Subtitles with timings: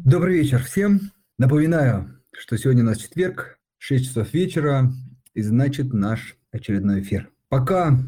[0.00, 1.12] Добрый вечер всем.
[1.38, 4.92] Напоминаю, что сегодня у нас четверг, 6 часов вечера,
[5.34, 7.30] и значит наш очередной эфир.
[7.48, 7.98] Пока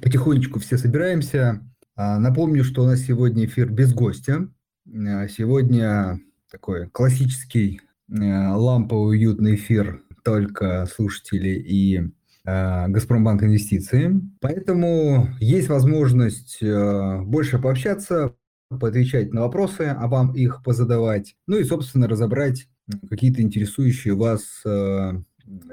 [0.00, 1.60] потихонечку все собираемся,
[1.96, 4.48] а, напомню, что у нас сегодня эфир без гостя.
[4.86, 6.20] А, сегодня
[6.50, 7.80] такой классический
[8.10, 12.02] а, ламповый уютный эфир только слушатели и
[12.44, 14.20] Газпромбанк инвестиции.
[14.40, 18.36] Поэтому есть возможность больше пообщаться,
[18.68, 22.68] поотвечать на вопросы, а вам их позадавать, ну и, собственно, разобрать
[23.08, 25.12] какие-то интересующие вас э,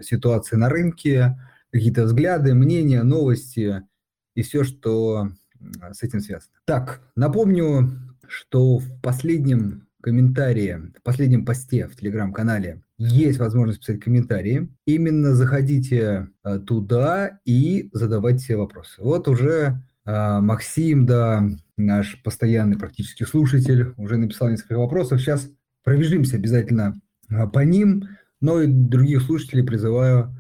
[0.02, 1.38] ситуации на рынке,
[1.72, 3.84] какие-то взгляды, мнения, новости
[4.36, 5.30] и все, что
[5.91, 6.53] с этим связано.
[6.66, 7.91] Так, напомню,
[8.27, 14.70] что в последнем комментарии, в последнем посте в телеграм-канале есть возможность писать комментарии.
[14.86, 19.02] Именно заходите э, туда и задавайте вопросы.
[19.02, 25.22] Вот уже э, Максим, да, наш постоянный практически слушатель, уже написал несколько вопросов.
[25.22, 25.50] Сейчас
[25.84, 28.08] пробежимся обязательно а, по ним,
[28.41, 30.36] но и других слушателей призываю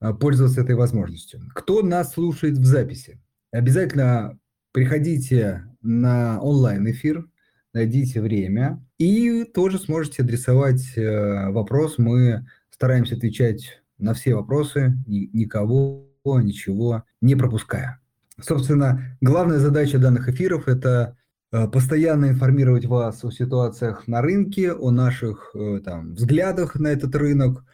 [0.00, 1.40] а, пользоваться этой возможностью.
[1.54, 3.20] Кто нас слушает в записи?
[3.50, 4.38] Обязательно
[4.72, 7.26] приходите на онлайн-эфир,
[7.72, 11.98] найдите время и тоже сможете адресовать э, вопрос.
[11.98, 18.00] Мы стараемся отвечать на все вопросы, никого, ничего не пропуская.
[18.40, 21.16] Собственно, главная задача данных эфиров– это
[21.50, 27.16] э, постоянно информировать вас о ситуациях на рынке, о наших э, там, взглядах на этот
[27.16, 27.64] рынок,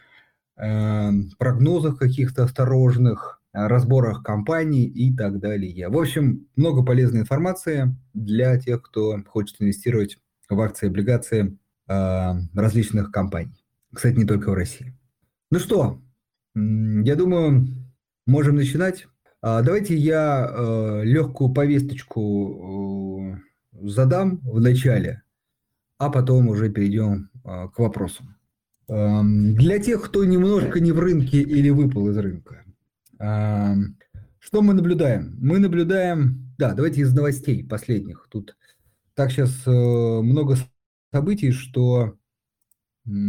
[0.57, 5.87] э, прогнозах каких-то осторожных, разборах компаний и так далее.
[5.87, 10.17] В общем, много полезной информации для тех, кто хочет инвестировать
[10.49, 13.63] в акции и облигации различных компаний.
[13.93, 14.93] Кстати, не только в России.
[15.51, 16.01] Ну что,
[16.55, 17.67] я думаю,
[18.25, 19.07] можем начинать.
[19.47, 23.37] А, давайте я э, легкую повесточку
[23.73, 25.21] э, задам в начале,
[25.99, 28.37] а потом уже перейдем э, к вопросам.
[28.87, 32.65] Эм, для тех, кто немножко не в рынке или выпал из рынка,
[33.19, 33.99] эм,
[34.39, 35.37] что мы наблюдаем?
[35.39, 38.27] Мы наблюдаем, да, давайте из новостей последних.
[38.31, 38.57] Тут
[39.13, 40.57] так сейчас много
[41.13, 42.17] событий, что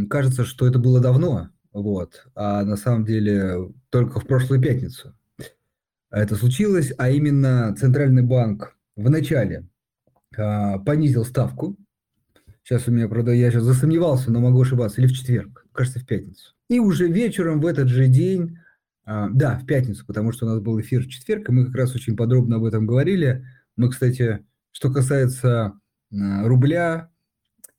[0.09, 5.15] кажется, что это было давно, вот, а на самом деле только в прошлую пятницу
[6.11, 9.67] это случилось, а именно Центральный банк в начале
[10.37, 11.77] а, понизил ставку.
[12.63, 16.07] Сейчас у меня, правда, я сейчас засомневался, но могу ошибаться, или в четверг, кажется, в
[16.07, 16.55] пятницу.
[16.69, 18.59] И уже вечером в этот же день,
[19.05, 21.77] а, да, в пятницу, потому что у нас был эфир в четверг, и мы как
[21.77, 23.47] раз очень подробно об этом говорили.
[23.77, 25.73] Мы, кстати, что касается
[26.13, 27.11] а, рубля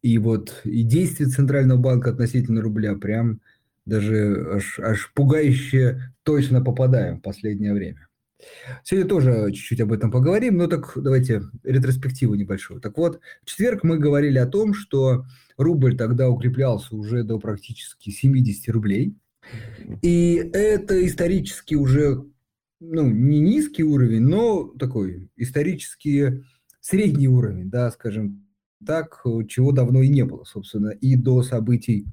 [0.01, 3.41] и вот и действий Центрального банка относительно рубля, прям
[3.85, 8.06] даже аж, аж пугающе точно попадаем в последнее время.
[8.83, 12.79] Сегодня тоже чуть-чуть об этом поговорим, но так давайте ретроспективу небольшую.
[12.81, 15.25] Так вот, в четверг мы говорили о том, что
[15.57, 19.15] рубль тогда укреплялся уже до практически 70 рублей.
[20.01, 22.25] И это исторически уже
[22.79, 26.43] ну, не низкий уровень, но такой исторически
[26.79, 28.45] средний уровень, да, скажем
[28.85, 32.05] так, чего давно и не было, собственно, и до событий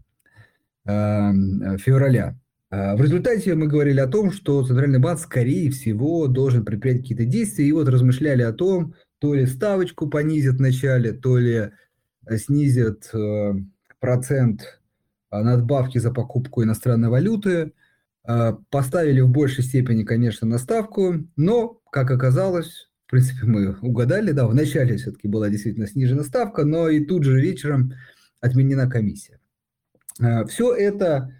[0.86, 1.32] э,
[1.78, 2.38] февраля.
[2.74, 7.24] А, в результате мы говорили о том, что Центральный банк, скорее всего, должен предпринять какие-то
[7.24, 7.68] действия.
[7.68, 11.70] И вот размышляли о том, то ли ставочку понизят вначале, то ли
[12.26, 13.54] э, снизят э,
[14.00, 14.80] процент
[15.30, 17.72] э, надбавки за покупку иностранной валюты.
[18.70, 24.46] Поставили в большей степени, конечно, на ставку, но, как оказалось, в принципе, мы угадали, да,
[24.46, 27.92] вначале все-таки была действительно снижена ставка, но и тут же вечером
[28.40, 29.40] отменена комиссия.
[30.48, 31.34] Все это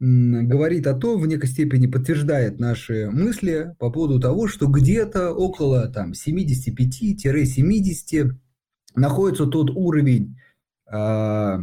[0.00, 5.88] говорит о том, в некой степени подтверждает наши мысли по поводу того, что где-то около
[5.88, 8.30] там, 75-70
[8.94, 10.38] находится тот уровень
[10.90, 11.58] э,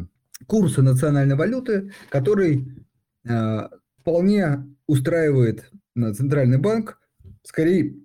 [0.46, 2.86] курса национальной валюты, который
[3.28, 7.02] э, вполне устраивает Центральный банк,
[7.44, 7.96] скорее,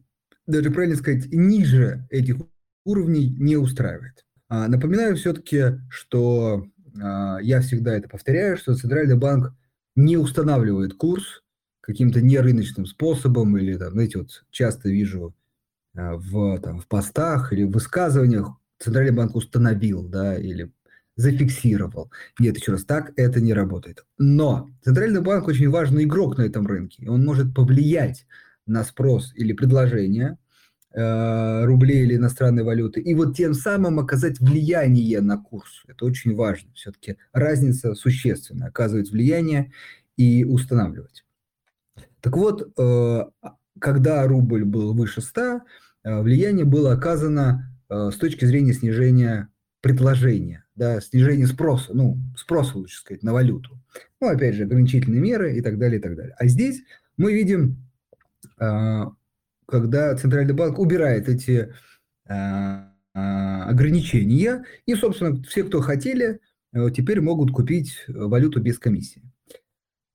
[0.47, 2.37] даже правильно сказать, ниже этих
[2.85, 4.25] уровней не устраивает.
[4.49, 6.67] А, напоминаю все-таки, что
[7.01, 9.55] а, я всегда это повторяю, что Центральный банк
[9.97, 11.43] не устанавливает курс
[11.81, 15.35] каким-то нерыночным способом, или, там, знаете, вот часто вижу
[15.97, 20.73] а, в, там, в постах или в высказываниях Центральный банк установил, да, или
[21.17, 22.11] зафиксировал.
[22.39, 24.05] Нет, еще раз, так это не работает.
[24.19, 27.09] Но Центральный банк очень важный игрок на этом рынке.
[27.09, 28.27] Он может повлиять
[28.67, 30.37] на спрос или предложение э,
[30.95, 35.83] рублей или иностранной валюты, и вот тем самым оказать влияние на курс.
[35.89, 36.71] Это очень важно.
[36.75, 38.69] Все-таки разница существенная.
[38.69, 39.73] Оказывать влияние
[40.17, 41.25] и устанавливать.
[42.21, 43.25] Так вот, э,
[43.79, 45.61] когда рубль был выше 100,
[46.05, 49.49] э, влияние было оказано э, с точки зрения снижения
[49.81, 53.81] предложения, да, снижение спроса, ну, спроса, лучше сказать, на валюту.
[54.21, 56.35] Ну, опять же, ограничительные меры и так далее, и так далее.
[56.39, 56.83] А здесь
[57.17, 57.85] мы видим,
[58.59, 59.11] а,
[59.73, 61.75] когда Центральный банк убирает эти
[62.29, 66.41] а, а, ограничения, и, собственно, все, кто хотели,
[66.73, 69.23] э, теперь могут купить валюту без комиссии.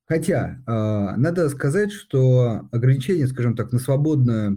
[0.05, 4.55] Хотя, надо сказать, что ограничение, скажем так, на свободное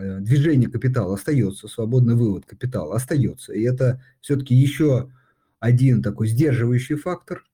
[0.00, 3.52] Э, движение капитала остается, свободный вывод капитала остается.
[3.52, 5.10] И это все-таки еще
[5.58, 7.44] один такой сдерживающий фактор.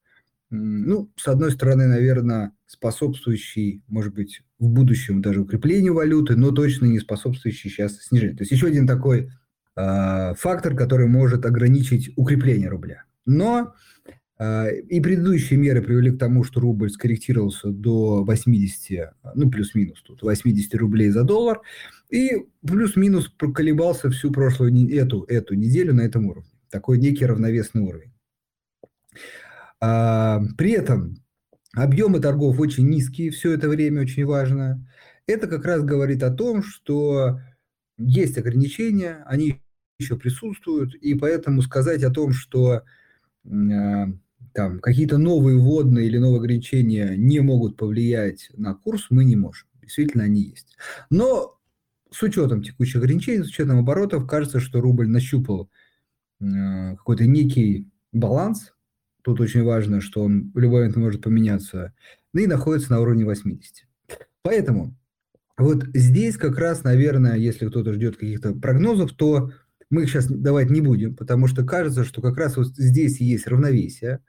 [0.50, 6.86] Ну, с одной стороны, наверное, способствующий, может быть, в будущем даже укреплению валюты, но точно
[6.86, 8.36] не способствующий сейчас снижению.
[8.36, 9.30] То есть еще один такой
[9.76, 13.04] э, фактор, который может ограничить укрепление рубля.
[13.26, 13.74] Но
[14.38, 20.22] э, и предыдущие меры привели к тому, что рубль скорректировался до 80, ну плюс-минус тут,
[20.22, 21.60] 80 рублей за доллар.
[22.08, 26.50] И плюс-минус проколебался всю прошлую эту, эту неделю на этом уровне.
[26.70, 28.12] Такой некий равновесный уровень.
[29.80, 31.16] А, при этом
[31.76, 34.84] объемы торгов очень низкие все это время, очень важно.
[35.26, 37.40] Это как раз говорит о том, что
[37.98, 39.60] есть ограничения, они
[39.98, 42.82] еще присутствуют, и поэтому сказать о том, что
[43.44, 44.06] а,
[44.52, 49.68] там какие-то новые вводные или новые ограничения не могут повлиять на курс, мы не можем.
[49.82, 50.76] Действительно, они есть.
[51.10, 51.58] Но
[52.10, 55.70] с учетом текущих ограничений, с учетом оборотов, кажется, что рубль нащупал
[56.40, 58.72] э, какой-то некий баланс.
[59.26, 61.92] Тут очень важно, что он в любой момент может поменяться,
[62.32, 63.86] ну и находится на уровне 80.
[64.42, 64.96] Поэтому
[65.58, 69.50] вот здесь как раз, наверное, если кто-то ждет каких-то прогнозов, то
[69.90, 73.46] мы их сейчас давать не будем, потому что кажется, что как раз вот здесь есть
[73.46, 74.20] равновесие,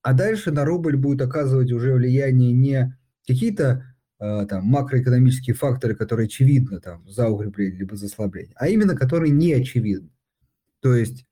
[0.00, 2.96] а дальше на рубль будет оказывать уже влияние не
[3.26, 3.84] какие-то
[4.18, 9.30] Э, там, макроэкономические факторы, которые очевидны там, за укрепление либо за ослабление, а именно которые
[9.30, 10.08] не очевидны.
[10.80, 11.26] То есть,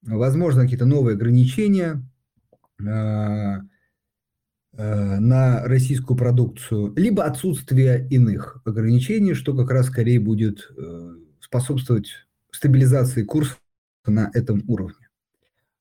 [0.00, 2.02] возможно, какие-то новые ограничения
[2.82, 3.68] на
[5.64, 12.10] российскую продукцию, либо отсутствие иных ограничений, что как раз скорее будет э, способствовать
[12.52, 13.56] стабилизации курса
[14.06, 15.08] на этом уровне.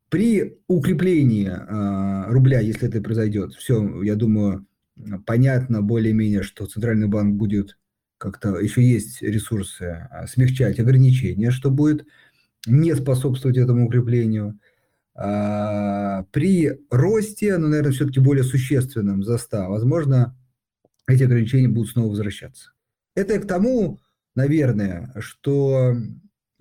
[0.10, 4.66] При укреплении э, рубля, если это произойдет, все, я думаю,
[5.25, 7.78] понятно более-менее, что Центральный банк будет
[8.18, 12.06] как-то, еще есть ресурсы, смягчать ограничения, что будет
[12.68, 14.60] не способствовать этому укреплению.
[15.21, 20.33] А, при росте, ну, наверное, все-таки более существенном за 100, возможно,
[21.10, 22.71] эти ограничения будут снова возвращаться.
[23.16, 24.00] Это и к тому,
[24.36, 25.94] наверное, что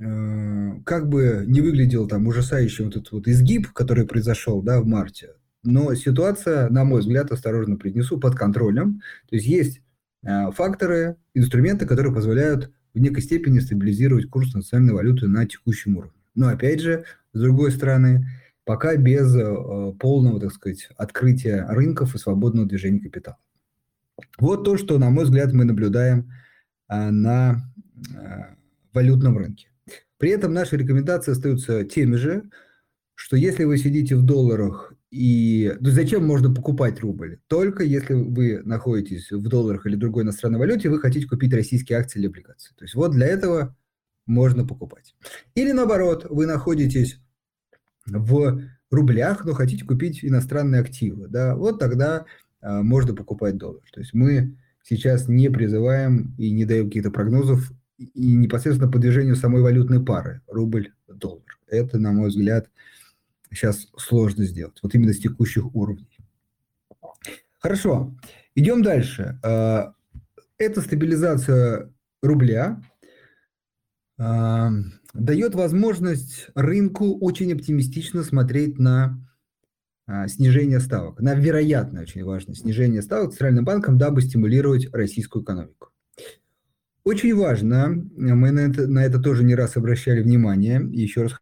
[0.01, 4.87] э, как бы не выглядел там ужасающий вот этот вот изгиб, который произошел да, в
[4.87, 9.03] марте, но ситуация, на мой взгляд, осторожно принесу, под контролем.
[9.29, 9.83] То есть есть
[10.25, 16.19] э, факторы, инструменты, которые позволяют в некой степени стабилизировать курс национальной валюты на текущем уровне.
[16.35, 18.27] Но опять же, с другой стороны,
[18.69, 23.39] пока без э, полного, так сказать, открытия рынков и свободного движения капитала.
[24.39, 26.31] Вот то, что, на мой взгляд, мы наблюдаем
[26.91, 27.73] э, на
[28.93, 29.71] валютном рынке.
[30.19, 32.51] При этом наши рекомендации остаются теми же,
[33.15, 37.39] что если вы сидите в долларах и ну, зачем можно покупать рубль?
[37.47, 42.19] Только если вы находитесь в долларах или другой иностранной валюте, вы хотите купить российские акции
[42.19, 42.75] или облигации.
[42.77, 43.75] То есть вот для этого
[44.27, 45.15] можно покупать.
[45.55, 47.19] Или наоборот, вы находитесь
[48.11, 51.29] в рублях, но хотите купить иностранные активы.
[51.29, 51.55] Да?
[51.57, 52.25] Вот тогда
[52.61, 53.83] а, можно покупать доллар.
[53.93, 59.37] То есть мы сейчас не призываем и не даем каких-то прогнозов и непосредственно по движению
[59.37, 61.59] самой валютной пары рубль-доллар.
[61.67, 62.71] Это, на мой взгляд,
[63.51, 66.19] сейчас сложно сделать, вот именно с текущих уровней.
[67.59, 68.15] Хорошо,
[68.55, 69.39] идем дальше.
[69.43, 69.93] А,
[70.59, 72.81] эта стабилизация рубля
[74.17, 74.71] а,
[75.19, 79.19] дает возможность рынку очень оптимистично смотреть на
[80.07, 85.91] а, снижение ставок, на вероятное, очень важное снижение ставок Центральным банком, дабы стимулировать российскую экономику.
[87.05, 91.33] Очень важно, мы на это, на это тоже не раз обращали внимание, еще раз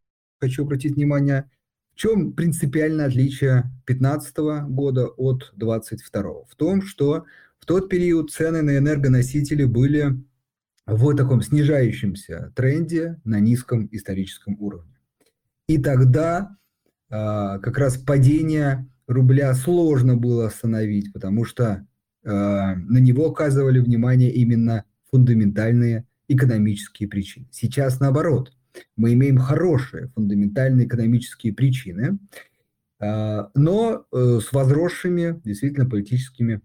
[0.40, 1.50] хочу обратить внимание,
[1.95, 4.37] в чем принципиальное отличие 2015
[4.68, 6.23] года от 2022?
[6.49, 7.25] В том, что
[7.59, 10.23] в тот период цены на энергоносители были
[10.87, 14.95] в таком снижающемся тренде на низком историческом уровне.
[15.66, 16.57] И тогда
[17.11, 17.14] э,
[17.61, 21.87] как раз падение рубля сложно было остановить, потому что
[22.23, 27.47] э, на него оказывали внимание именно фундаментальные экономические причины.
[27.50, 28.52] Сейчас наоборот
[28.97, 32.19] мы имеем хорошие фундаментальные экономические причины,
[32.99, 36.61] а, но э, с возросшими действительно политическими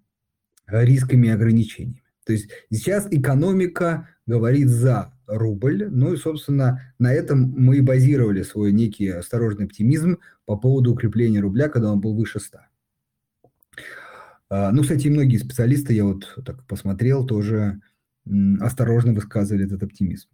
[0.67, 2.00] рисками и ограничениями.
[2.31, 5.89] То есть сейчас экономика говорит за рубль.
[5.91, 11.41] Ну и, собственно, на этом мы и базировали свой некий осторожный оптимизм по поводу укрепления
[11.41, 12.59] рубля, когда он был выше 100.
[14.49, 17.81] А, ну, кстати, многие специалисты, я вот так посмотрел, тоже
[18.61, 20.29] осторожно высказывали этот оптимизм.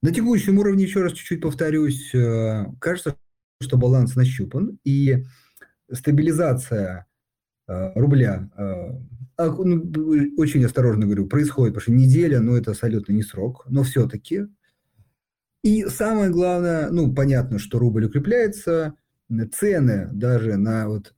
[0.00, 3.16] На текущем уровне, еще раз чуть-чуть повторюсь, э, кажется,
[3.60, 5.22] что баланс нащупан, и
[5.92, 7.04] стабилизация
[7.94, 8.62] рубля, э,
[9.36, 9.90] а, ну,
[10.36, 14.46] очень осторожно говорю, происходит, потому что неделя, ну, это абсолютно не срок, но все-таки.
[15.62, 18.94] И самое главное, ну, понятно, что рубль укрепляется,
[19.52, 21.14] цены даже на вот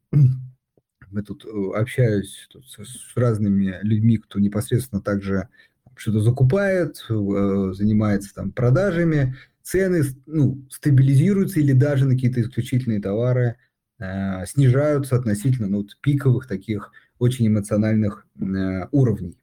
[1.10, 1.44] мы тут
[1.74, 5.48] общаюсь тут с разными людьми, кто непосредственно также
[5.96, 13.56] что-то закупает, э, занимается там продажами, цены ну, стабилизируются или даже на какие-то исключительные товары
[14.04, 19.38] э, снижаются относительно ну, вот, пиковых таких очень эмоциональных э, уровней.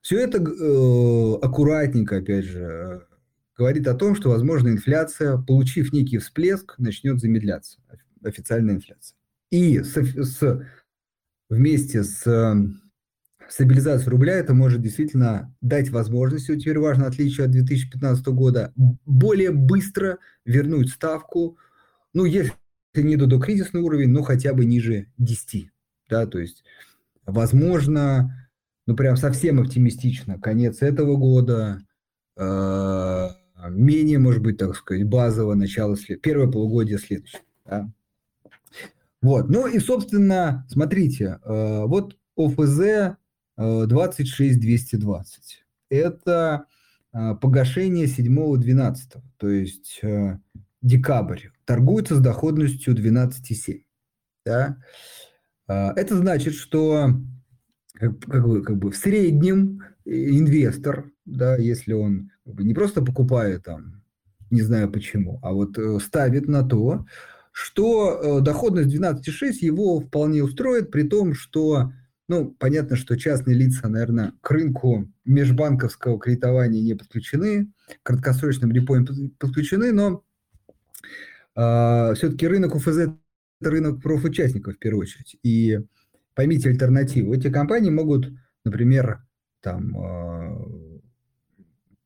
[0.00, 3.00] Все это э, аккуратненько, опять же, э,
[3.56, 7.78] говорит о том, что, возможно, инфляция, получив некий всплеск, начнет замедляться,
[8.22, 9.16] официальная инфляция.
[9.50, 10.66] И с, с,
[11.48, 12.22] вместе с
[13.48, 20.18] стабилизацию рубля это может действительно дать возможность, теперь важно отличие от 2015 года, более быстро
[20.44, 21.58] вернуть ставку,
[22.12, 22.52] ну, если
[22.94, 25.70] не до докризисный уровень, но хотя бы ниже 10.
[26.08, 26.64] Да, то есть,
[27.26, 28.48] возможно,
[28.86, 31.82] ну, прям совсем оптимистично, конец этого года,
[32.36, 33.28] э,
[33.70, 37.42] менее, может быть, так сказать, базово начало, первое полугодие следующего.
[37.66, 37.92] Да?
[39.20, 43.16] Вот, ну и, собственно, смотрите, э, вот ОФЗ
[43.56, 45.64] 26220.
[45.90, 46.66] Это
[47.12, 48.96] а, погашение 7-12,
[49.38, 50.38] то есть э,
[50.82, 51.48] декабрь.
[51.64, 53.82] Торгуется с доходностью 12,7.
[54.44, 54.78] Да?
[55.66, 57.14] А, это значит, что
[57.94, 63.64] как, бы, как бы в среднем инвестор, да, если он как бы, не просто покупает
[63.64, 64.02] там,
[64.50, 67.04] не знаю почему, а вот э, ставит на то,
[67.52, 71.92] что э, доходность 12,6 его вполне устроит, при том, что
[72.28, 79.02] ну, понятно, что частные лица, наверное, к рынку межбанковского кредитования не подключены, к краткосрочным репо
[79.38, 80.27] подключены, но э,
[81.54, 82.98] все-таки рынок УФЗ–
[83.60, 85.36] это рынок профучастников в первую очередь.
[85.42, 85.80] И
[86.34, 87.34] поймите альтернативу.
[87.34, 88.30] Эти компании могут,
[88.64, 89.20] например,
[89.60, 91.00] там, э,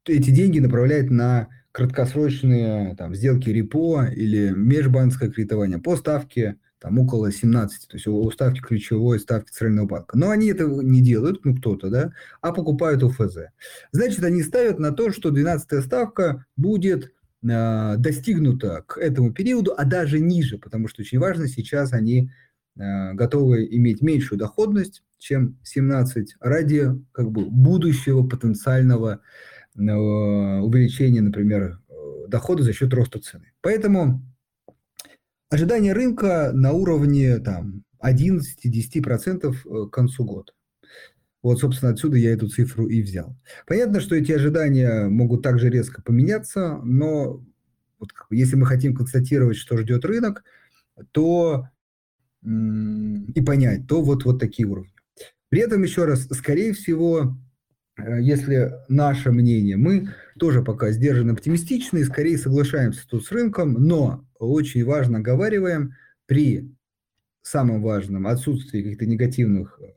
[0.07, 7.31] эти деньги направлять на краткосрочные там, сделки репо или межбанковское кредитование по ставке там около
[7.31, 10.19] 17, то есть у ставки ключевой ставки Центрального банка.
[10.19, 13.37] Но они этого не делают, ну кто-то, да, а покупают УФЗ.
[13.93, 19.85] Значит, они ставят на то, что 12 ставка будет э, достигнута к этому периоду, а
[19.85, 22.31] даже ниже, потому что очень важно, сейчас они
[22.77, 29.21] э, готовы иметь меньшую доходность, чем 17, ради как бы будущего потенциального
[29.77, 31.81] э, увеличения, например,
[32.29, 33.53] дохода за счет роста цены.
[33.61, 34.23] Поэтому
[35.51, 40.53] ожидание рынка на уровне там, 11-10% э, к концу года.
[41.43, 43.37] Вот, собственно, отсюда я эту цифру и взял.
[43.67, 47.45] Понятно, что эти ожидания могут также резко поменяться, но
[47.99, 50.45] вот, если мы хотим констатировать, что ждет рынок,
[51.11, 51.69] то
[52.45, 54.93] и понять, то вот, вот такие уровни.
[55.49, 57.37] При этом, еще раз, скорее всего,
[57.97, 60.09] э, если наше мнение, мы
[60.39, 65.95] тоже пока сдержанно оптимистичны, скорее соглашаемся тут с рынком, но очень важно оговариваем
[66.27, 66.75] при
[67.43, 69.93] самом важном отсутствии каких-то негативных э,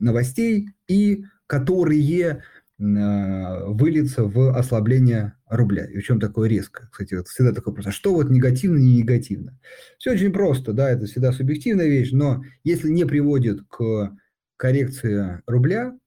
[0.00, 2.42] новостей и которые
[2.78, 5.84] э, выльются в ослабление рубля.
[5.86, 6.88] И в чем такое резко?
[6.90, 7.86] Кстати, это всегда такой вопрос.
[7.86, 9.58] А что вот негативно, не негативно?
[9.98, 14.16] Все очень просто, да, это всегда субъективная вещь, но если не приводит к
[14.56, 15.98] коррекции рубля,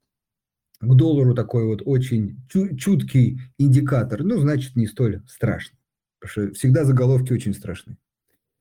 [0.80, 2.42] к доллару такой вот очень
[2.78, 5.78] чуткий индикатор, ну, значит, не столь страшно.
[6.20, 7.98] Потому что всегда заголовки очень страшны.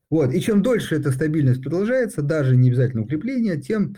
[0.09, 0.33] Вот.
[0.33, 3.95] И чем дольше эта стабильность продолжается, даже не обязательно укрепление, тем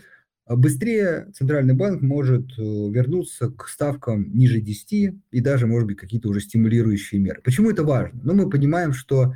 [0.54, 6.28] быстрее Центральный банк может э, вернуться к ставкам ниже 10 и даже, может быть, какие-то
[6.28, 7.40] уже стимулирующие меры.
[7.42, 8.20] Почему это важно?
[8.22, 9.34] Ну, мы понимаем, что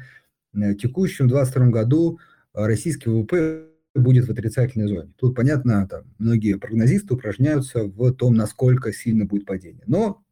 [0.55, 2.21] э, в текущем 2022 году
[2.55, 5.13] э, российский ВВП будет в отрицательной зоне.
[5.17, 9.83] Тут, понятно, там, многие прогнозисты упражняются в том, насколько сильно будет падение.
[9.87, 10.23] Но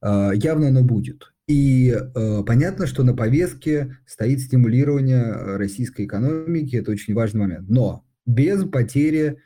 [0.00, 1.32] э, явно оно будет.
[1.46, 7.68] И э, понятно, что на повестке стоит стимулирование российской экономики, это очень важный момент.
[7.68, 9.42] Но без потери,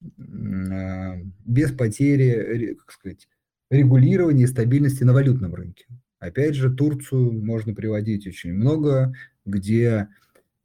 [0.00, 3.28] без потери, как сказать,
[3.70, 5.86] регулирования и стабильности на валютном рынке.
[6.18, 9.14] Опять же, Турцию можно приводить очень много,
[9.46, 10.08] где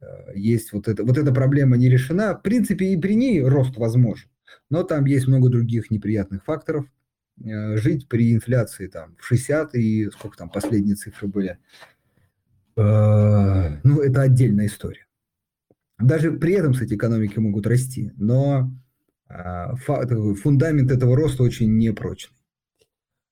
[0.00, 2.34] э, есть вот, это, вот эта проблема не решена.
[2.34, 4.28] В принципе, и при ней рост возможен.
[4.68, 6.86] Но там есть много других неприятных факторов,
[7.42, 11.58] э, жить при инфляции там в 60 и сколько там последние цифры были.
[12.76, 15.06] Э, ну, это отдельная история.
[15.98, 18.70] Даже при этом, кстати, экономики могут расти, но
[19.28, 22.36] фундамент этого роста очень непрочный.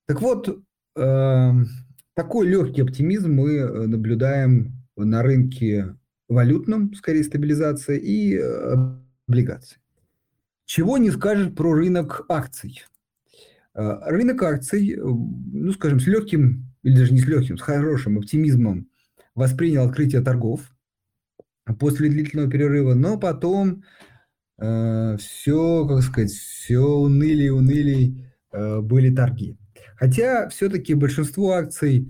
[0.07, 0.63] Так вот,
[0.97, 1.67] эм,
[2.15, 5.97] такой легкий оптимизм мы наблюдаем на рынке
[6.29, 8.37] валютном, скорее стабилизация, и
[9.27, 9.79] облигаций.
[10.67, 12.83] Чего не скажешь про рынок акций.
[13.75, 18.19] Э, рынок акций, э, ну, скажем, с легким, или даже не с легким, с хорошим
[18.19, 18.89] оптимизмом
[19.35, 20.73] воспринял открытие торгов
[21.79, 23.83] после длительного перерыва, но потом
[24.59, 28.15] э, все, как сказать, все уныли, уныли
[28.53, 29.57] э, были торги.
[29.97, 32.09] Хотя все-таки большинство акций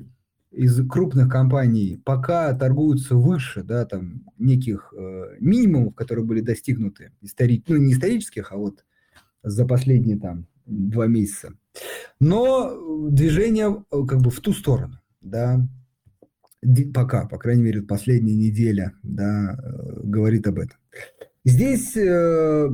[0.50, 7.62] из крупных компаний пока торгуются выше, да, там неких э, минимумов, которые были достигнуты истори...
[7.66, 8.84] ну не исторических, а вот
[9.42, 11.54] за последние там два месяца.
[12.20, 15.60] Но движение э, как бы в ту сторону, да,
[16.94, 19.58] пока, по крайней мере, последняя неделя, да,
[20.02, 20.78] говорит об этом.
[21.44, 22.68] Здесь э,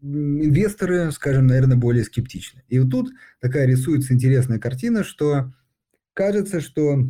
[0.00, 2.64] инвесторы, скажем, наверное, более скептичны.
[2.68, 5.52] И вот тут такая рисуется интересная картина, что
[6.14, 7.06] кажется, что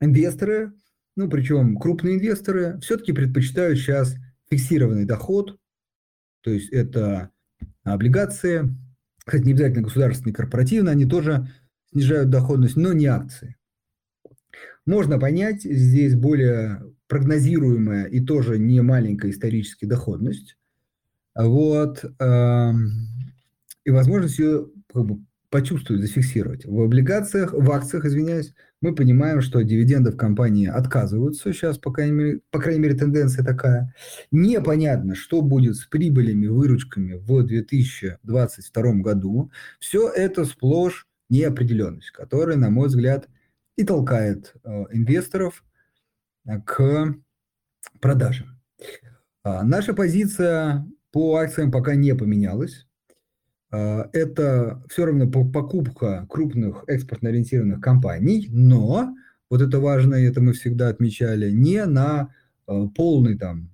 [0.00, 0.72] инвесторы,
[1.16, 4.16] ну причем крупные инвесторы, все-таки предпочитают сейчас
[4.50, 5.58] фиксированный доход,
[6.42, 7.30] то есть это
[7.84, 8.74] облигации,
[9.18, 11.48] кстати, не обязательно государственные, корпоративные, они тоже
[11.92, 13.56] снижают доходность, но не акции.
[14.86, 20.56] Можно понять, здесь более прогнозируемая и тоже не маленькая историческая доходность.
[21.34, 22.04] Вот.
[22.20, 23.08] Эм,
[23.84, 26.64] и возможность ее как бы, почувствовать, зафиксировать.
[26.64, 31.52] В облигациях, в акциях, извиняюсь, мы понимаем, что дивиденды в компании отказываются.
[31.52, 33.92] Сейчас, по крайней мере, по крайней мере тенденция такая.
[34.30, 39.50] Непонятно, что будет с прибылями, выручками в 2022 году.
[39.80, 43.28] Все это сплошь неопределенность, которая, на мой взгляд,
[43.76, 45.64] и толкает э, инвесторов
[46.64, 47.14] к
[48.00, 48.60] продажам.
[49.42, 52.86] А наша позиция по акциям пока не поменялась.
[53.70, 59.14] А, это все равно покупка крупных экспортно-ориентированных компаний, но,
[59.48, 62.34] вот это важно, это мы всегда отмечали, не на
[62.66, 63.70] а, полный там,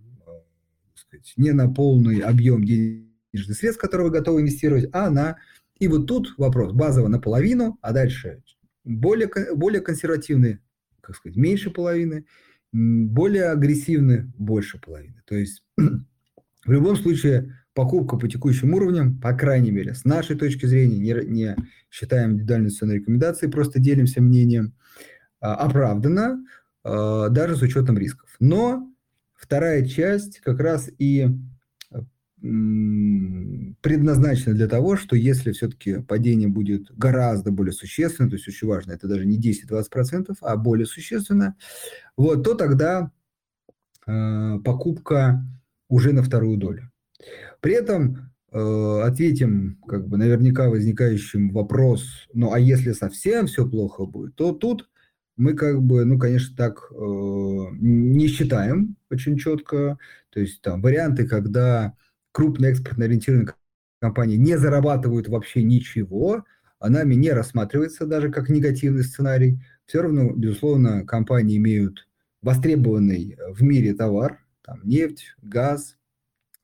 [0.95, 5.37] сказать, не на полный объем денежных средств, которые вы готовы инвестировать, а на...
[5.79, 8.43] И вот тут вопрос базово наполовину, а дальше
[8.85, 10.61] более, более консервативный,
[11.03, 12.25] как сказать, меньше половины,
[12.73, 15.23] более агрессивный, больше половины.
[15.27, 20.67] То есть в любом случае покупка по текущим уровням, по крайней мере, с нашей точки
[20.67, 21.57] зрения, не, не
[21.91, 24.75] считаем индивидуальной ценой рекомендации, просто делимся мнением,
[25.41, 26.45] а, оправдана,
[26.83, 28.31] а, даже с учетом рисков.
[28.41, 28.91] Но
[29.35, 31.29] вторая часть как раз и
[33.81, 38.93] предназначена для того, что если все-таки падение будет гораздо более существенно, то есть очень важно,
[38.93, 41.57] это даже не 10-20%, а более существенно,
[42.17, 43.11] вот, то тогда
[44.07, 45.45] э, покупка
[45.89, 46.91] уже на вторую долю.
[47.61, 54.05] При этом э, ответим как бы наверняка возникающим вопрос, ну а если совсем все плохо
[54.05, 54.89] будет, то тут
[55.37, 59.99] мы как бы, ну, конечно, так э, не считаем очень четко.
[60.31, 61.95] То есть там варианты, когда
[62.37, 63.55] крупные экспортно-ориентированные
[63.99, 66.45] компании не зарабатывают вообще ничего,
[66.79, 69.59] а нами не рассматривается даже как негативный сценарий.
[69.87, 72.07] Все равно, безусловно, компании имеют
[72.43, 75.97] востребованный в мире товар, там нефть, газ,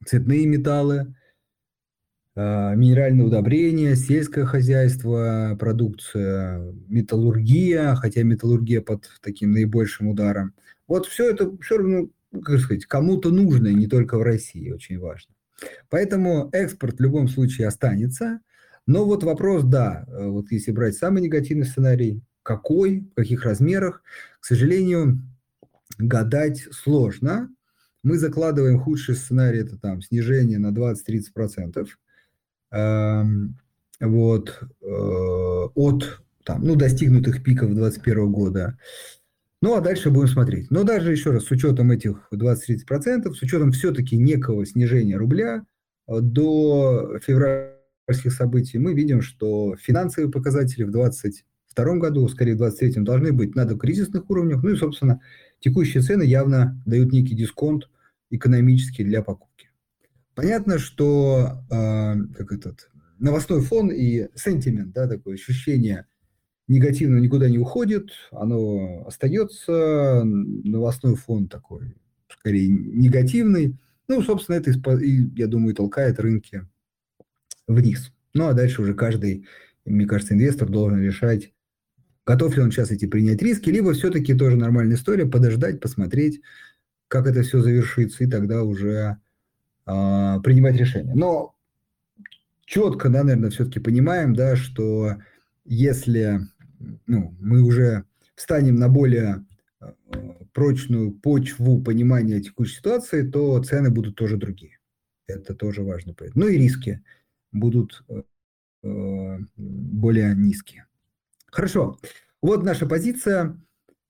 [0.04, 1.14] цветные металлы,
[2.34, 10.52] а, минеральные удобрения, сельское хозяйство, продукция, металлургия, хотя металлургия под таким наибольшим ударом.
[10.86, 12.10] Вот все это все равно,
[12.44, 15.34] как сказать, кому-то нужно, не только в России, очень важно.
[15.88, 18.40] Поэтому экспорт в любом случае останется.
[18.86, 24.02] Но вот вопрос, да, вот если брать самый негативный сценарий, какой, в каких размерах,
[24.40, 25.20] к сожалению,
[25.98, 27.48] гадать сложно
[28.02, 31.86] мы закладываем худший сценарий, это там снижение на 20-30%.
[32.72, 33.58] Эм,
[34.00, 38.78] вот, э, от там, ну, достигнутых пиков 2021 года.
[39.62, 40.72] Ну, а дальше будем смотреть.
[40.72, 45.64] Но даже, еще раз, с учетом этих 20-30%, с учетом все-таки некого снижения рубля
[46.08, 53.04] э, до февральских событий, мы видим, что финансовые показатели в 2022 году, скорее в 2023
[53.04, 54.64] должны быть на докризисных уровнях.
[54.64, 55.20] Ну и, собственно,
[55.60, 57.88] текущие цены явно дают некий дисконт
[58.30, 59.70] экономический для покупки.
[60.34, 66.06] Понятно, что э, как этот новостной фон и сентимент, да, такое ощущение
[66.68, 71.96] негативно никуда не уходит, оно остается, новостной фон такой,
[72.28, 73.76] скорее, негативный.
[74.08, 76.66] Ну, собственно, это, я думаю, толкает рынки
[77.66, 78.12] вниз.
[78.34, 79.46] Ну, а дальше уже каждый
[79.84, 81.52] мне кажется, инвестор должен решать,
[82.24, 86.40] готов ли он сейчас идти принять риски, либо все-таки тоже нормальная история, подождать, посмотреть,
[87.08, 89.18] как это все завершится, и тогда уже
[89.86, 91.14] э, принимать решение.
[91.14, 91.54] Но
[92.64, 95.16] четко, да, наверное, все-таки понимаем, да, что
[95.64, 96.40] если
[97.06, 99.44] ну, мы уже встанем на более
[99.80, 99.92] э,
[100.52, 104.78] прочную почву понимания текущей ситуации, то цены будут тоже другие.
[105.26, 106.14] Это тоже важно.
[106.34, 107.02] Ну и риски
[107.52, 108.22] будут э,
[108.82, 110.86] э, более низкие.
[111.46, 111.98] Хорошо.
[112.40, 113.56] Вот наша позиция.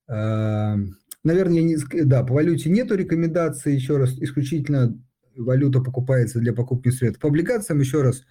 [0.08, 3.74] Наверное, не, да, по валюте нету рекомендаций.
[3.74, 4.98] Еще раз, исключительно
[5.36, 7.20] валюта покупается для покупки средств.
[7.20, 8.24] По облигациям, еще раз,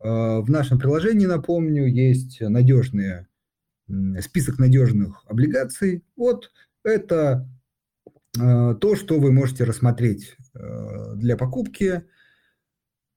[0.00, 3.28] в нашем приложении, напомню, есть надежные
[4.20, 6.04] список надежных облигаций.
[6.16, 6.50] Вот
[6.84, 7.48] это
[8.38, 12.04] э, то, что вы можете рассмотреть э, для покупки.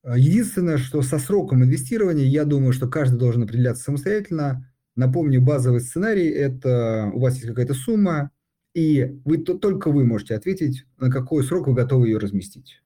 [0.03, 4.69] Единственное, что со сроком инвестирования, я думаю, что каждый должен определяться самостоятельно.
[4.95, 8.31] Напомню, базовый сценарий– это у вас есть какая-то сумма,
[8.73, 12.82] и вы, только вы можете ответить, на какой срок вы готовы ее разместить.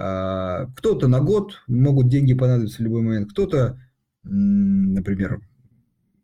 [0.00, 3.80] А, кто-то на год, могут деньги понадобиться в любой момент, кто-то,
[4.22, 5.40] например,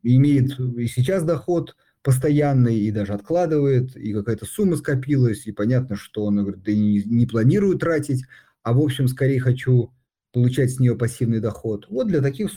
[0.04, 6.24] имеет и сейчас доход постоянный, и даже откладывает, и какая-то сумма скопилась, и понятно, что
[6.24, 8.24] он говорит, да не, не планирую тратить,
[8.62, 9.92] а в общем, скорее хочу
[10.32, 11.87] получать с нее пассивный доход.
[11.88, 12.50] Вот для таких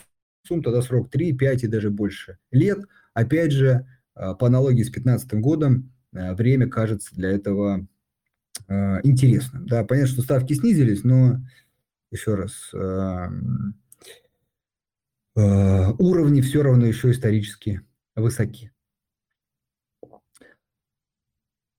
[0.46, 2.78] сумм тогда срок 3, 5 и даже больше лет.
[3.12, 7.88] Опять же, а, по аналогии с 2015 годом, а, время кажется для этого
[8.66, 9.66] а, интересным.
[9.66, 11.40] Да, понятно, что ставки снизились, но
[12.10, 12.72] еще раз,
[15.38, 17.82] Э, уровни все равно еще исторически
[18.16, 18.72] высоки.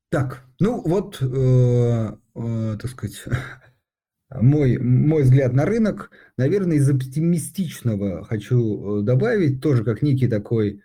[0.10, 3.26] Так, ну вот, э, э, так сказать,
[4.32, 10.82] мой, мой взгляд на рынок, наверное, из оптимистичного хочу добавить, тоже как некий такой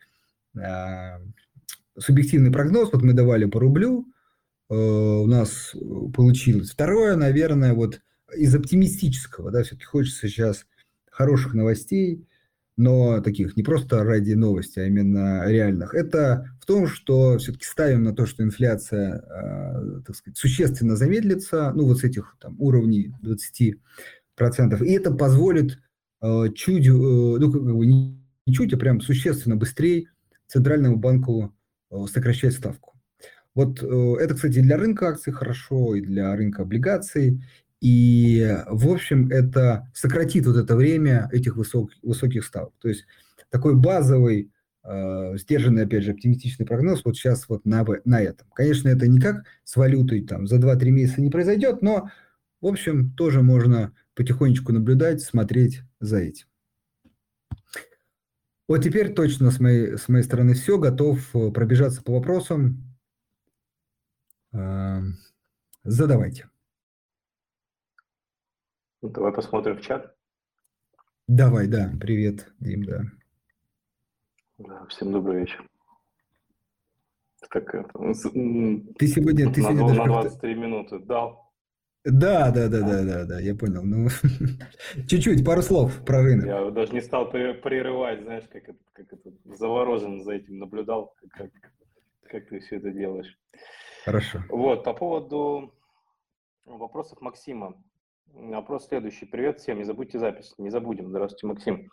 [0.56, 1.20] э,
[1.96, 4.13] субъективный прогноз, вот мы давали по рублю, э,
[4.74, 5.74] у нас
[6.14, 6.70] получилось.
[6.70, 8.00] Второе, наверное, вот
[8.36, 10.66] из оптимистического, да, все-таки хочется сейчас
[11.10, 12.26] хороших новостей,
[12.76, 18.02] но таких не просто ради новости, а именно реальных, это в том, что все-таки ставим
[18.02, 23.14] на то, что инфляция, э, так сказать, существенно замедлится, ну вот с этих там, уровней
[23.22, 25.78] 20%, и это позволит
[26.20, 28.18] э, чуть, э, ну как бы не,
[28.52, 30.08] чуть, а прям существенно быстрее
[30.48, 31.54] Центральному банку
[31.90, 32.93] э, сокращать ставку.
[33.54, 37.40] Вот э, это, кстати, для рынка акций хорошо, и для рынка облигаций,
[37.80, 42.72] и, в общем, это сократит вот это время этих высок, высоких ставок.
[42.80, 43.04] То есть
[43.50, 44.50] такой базовый,
[44.82, 48.48] э, сдержанный, опять же, оптимистичный прогноз вот сейчас вот на, на этом.
[48.54, 52.10] Конечно, это никак с валютой там за 2-3 месяца не произойдет, но,
[52.60, 56.46] в общем, тоже можно потихонечку наблюдать, смотреть за этим.
[58.66, 60.78] Вот теперь точно с моей, с моей стороны все.
[60.78, 62.93] Готов э, пробежаться по вопросам.
[64.54, 65.00] Э,
[65.82, 66.48] задавайте.
[69.02, 70.14] Ну, давай посмотрим в чат.
[71.26, 71.92] Давай, да.
[72.00, 73.02] Привет, Дим, да.
[74.58, 75.68] Да, всем добрый вечер.
[77.50, 81.52] Так, это, ты сегодня, ты на, сегодня на 23 минуты дал.
[82.04, 83.82] Да, да, да, да, да, да, я понял.
[83.82, 84.08] Ну,
[85.08, 86.46] чуть-чуть, пару слов про рынок.
[86.46, 91.50] Я даже не стал прерывать, знаешь, как это, как это заворожен за этим наблюдал, как,
[92.22, 93.38] как ты все это делаешь.
[94.04, 94.42] Хорошо.
[94.50, 95.72] Вот, по поводу
[96.66, 97.82] вопросов Максима.
[98.26, 99.24] Вопрос следующий.
[99.24, 100.54] Привет всем, не забудьте запись.
[100.58, 101.08] Не забудем.
[101.08, 101.90] Здравствуйте, Максим.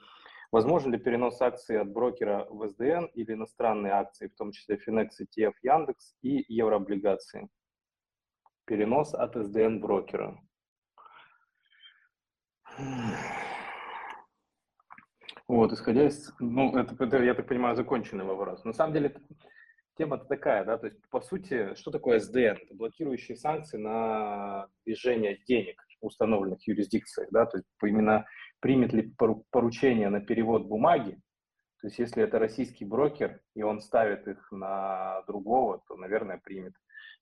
[0.51, 5.11] Возможен ли перенос акций от брокера в СДН или иностранные акции, в том числе Finex,
[5.21, 7.47] ETF, Яндекс и еврооблигации?
[8.65, 10.37] Перенос от СДН брокера.
[15.47, 16.33] Вот, исходя из...
[16.39, 18.65] Ну, это, это, я так понимаю, законченный вопрос.
[18.65, 19.15] На самом деле,
[19.97, 22.57] тема-то такая, да, то есть, по сути, что такое СДН?
[22.71, 28.25] Блокирующие санкции на движение денег установленных юрисдикциях, да, то есть именно
[28.59, 29.13] примет ли
[29.51, 31.19] поручение на перевод бумаги,
[31.81, 36.73] то есть если это российский брокер, и он ставит их на другого, то, наверное, примет.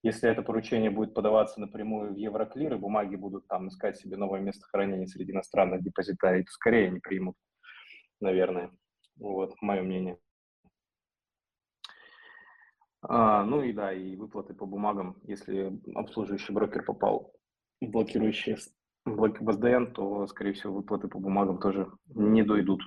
[0.03, 4.41] Если это поручение будет подаваться напрямую в Евроклир, и бумаги будут там искать себе новое
[4.41, 7.35] место хранения среди иностранных депозитарий, то скорее не примут,
[8.19, 8.71] наверное.
[9.17, 10.17] Вот, мое мнение.
[13.01, 17.33] А, ну и да, и выплаты по бумагам, если обслуживающий брокер попал
[17.81, 18.57] блокирующие
[19.05, 22.81] блоки БСДН, то, скорее всего, выплаты по бумагам тоже не дойдут.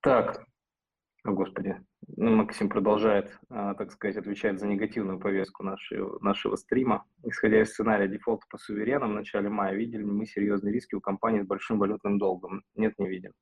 [0.00, 0.44] Так,
[1.24, 1.80] о господи,
[2.16, 7.04] Максим продолжает, а, так сказать, отвечать за негативную повестку нашего, нашего стрима.
[7.22, 11.00] Исходя из сценария дефолта по суверенам в начале мая, видели ли мы серьезные риски у
[11.00, 12.64] компании с большим валютным долгом?
[12.74, 13.32] Нет, не видим.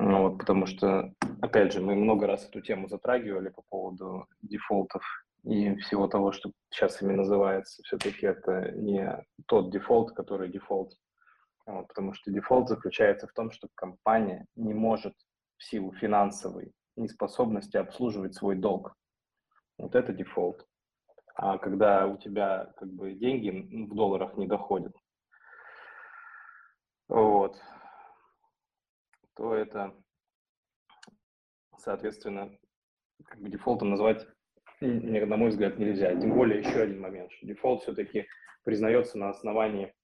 [0.00, 5.02] Ну, вот, потому что, опять же, мы много раз эту тему затрагивали по поводу дефолтов
[5.42, 7.82] и всего того, что сейчас ими называется.
[7.82, 10.92] Все-таки это не тот дефолт, который дефолт.
[11.66, 15.14] Вот, потому что дефолт заключается в том, что компания не может
[15.56, 18.94] в силу финансовой неспособности обслуживать свой долг.
[19.78, 20.64] Вот это дефолт.
[21.34, 24.94] А когда у тебя как бы деньги в долларах не доходят,
[27.08, 27.60] вот,
[29.38, 29.94] то это,
[31.78, 32.50] соответственно,
[33.24, 34.26] как бы дефолтом назвать,
[34.80, 36.14] на мой взгляд, нельзя.
[36.20, 38.26] Тем более еще один момент, что дефолт все-таки
[38.64, 39.94] признается на основании,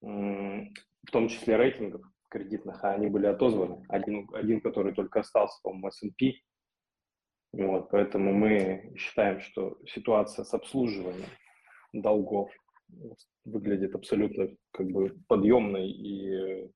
[0.00, 3.86] в том числе рейтингов кредитных, а они были отозваны.
[3.88, 6.40] Один, один который только остался, по-моему, S&P.
[7.52, 11.30] Вот, поэтому мы считаем, что ситуация с обслуживанием
[11.92, 12.50] долгов
[13.44, 16.72] выглядит абсолютно как бы подъемной и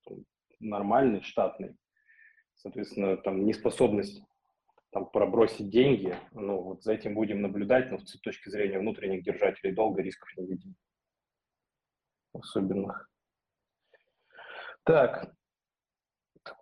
[0.60, 1.76] нормальной, штатной
[2.56, 4.22] соответственно, там неспособность
[4.90, 9.72] там, пробросить деньги, ну, вот за этим будем наблюдать, но с точки зрения внутренних держателей
[9.72, 10.76] долга рисков не видим
[12.32, 13.10] особенных.
[14.84, 15.34] Так,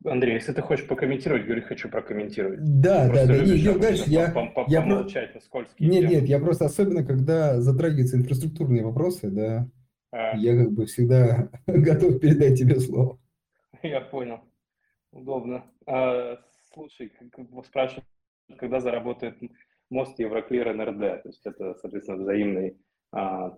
[0.04, 2.60] Андрей, если ты хочешь прокомментировать, говори, хочу прокомментировать.
[2.80, 3.38] Да, да, да.
[3.38, 4.04] Не, идем дальше.
[4.06, 4.32] Я,
[4.68, 6.14] я помолчать на скользкие Нет, темы.
[6.14, 9.68] нет, я просто особенно, когда затрагиваются инфраструктурные вопросы, да,
[10.12, 10.36] а.
[10.36, 13.18] я как бы всегда готов передать тебе слово.
[13.82, 14.40] Я понял.
[15.12, 15.70] Удобно.
[15.86, 16.38] А,
[16.72, 18.06] слушай, как спрашивают,
[18.58, 19.38] когда заработает
[19.90, 22.78] мост Евроклир НРД, то есть это, соответственно, взаимный
[23.12, 23.56] а,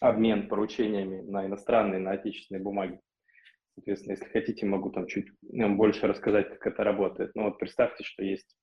[0.00, 3.00] обмен поручениями на иностранные, на отечественные бумаги.
[3.74, 7.30] Соответственно, если хотите, могу там чуть больше рассказать, как это работает.
[7.34, 8.56] Ну вот представьте, что есть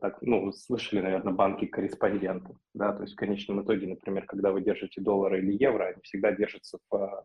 [0.00, 5.00] так, ну, слышали, наверное, банки-корреспонденты, да, то есть в конечном итоге, например, когда вы держите
[5.00, 7.24] доллары или евро, они всегда держатся в а,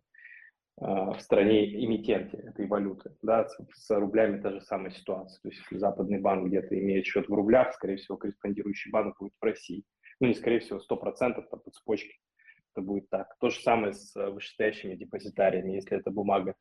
[0.79, 3.11] в стране эмитенте этой валюты.
[3.23, 5.41] Да, с, рублями та же самая ситуация.
[5.41, 9.33] То есть если западный банк где-то имеет счет в рублях, скорее всего, корреспондирующий банк будет
[9.39, 9.83] в России.
[10.19, 12.13] Ну, не скорее всего, 100% там, по цепочке
[12.75, 13.35] это будет так.
[13.39, 15.73] То же самое с вышестоящими депозитариями.
[15.73, 16.53] Если это бумага,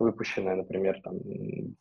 [0.00, 1.18] выпущенная, например, там,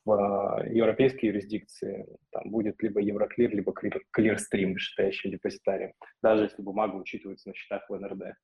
[0.05, 3.73] в а, европейской юрисдикции, там будет либо Евроклир, либо
[4.15, 8.35] Clearstream вышестоящим депозитарием, даже если бумага учитывается на счетах в НРД.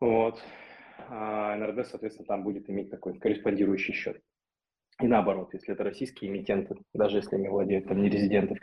[0.00, 0.40] Вот
[1.08, 4.20] а НРД, соответственно, там будет иметь такой корреспондирующий счет.
[5.00, 8.54] И наоборот, если это российские эмитенты, даже если они владеют там не резиденты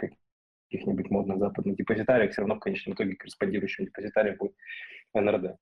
[0.69, 4.53] каких-нибудь модных западных депозитариях, все равно в конечном итоге корреспондирующим депозитарием будет
[5.13, 5.57] НРД.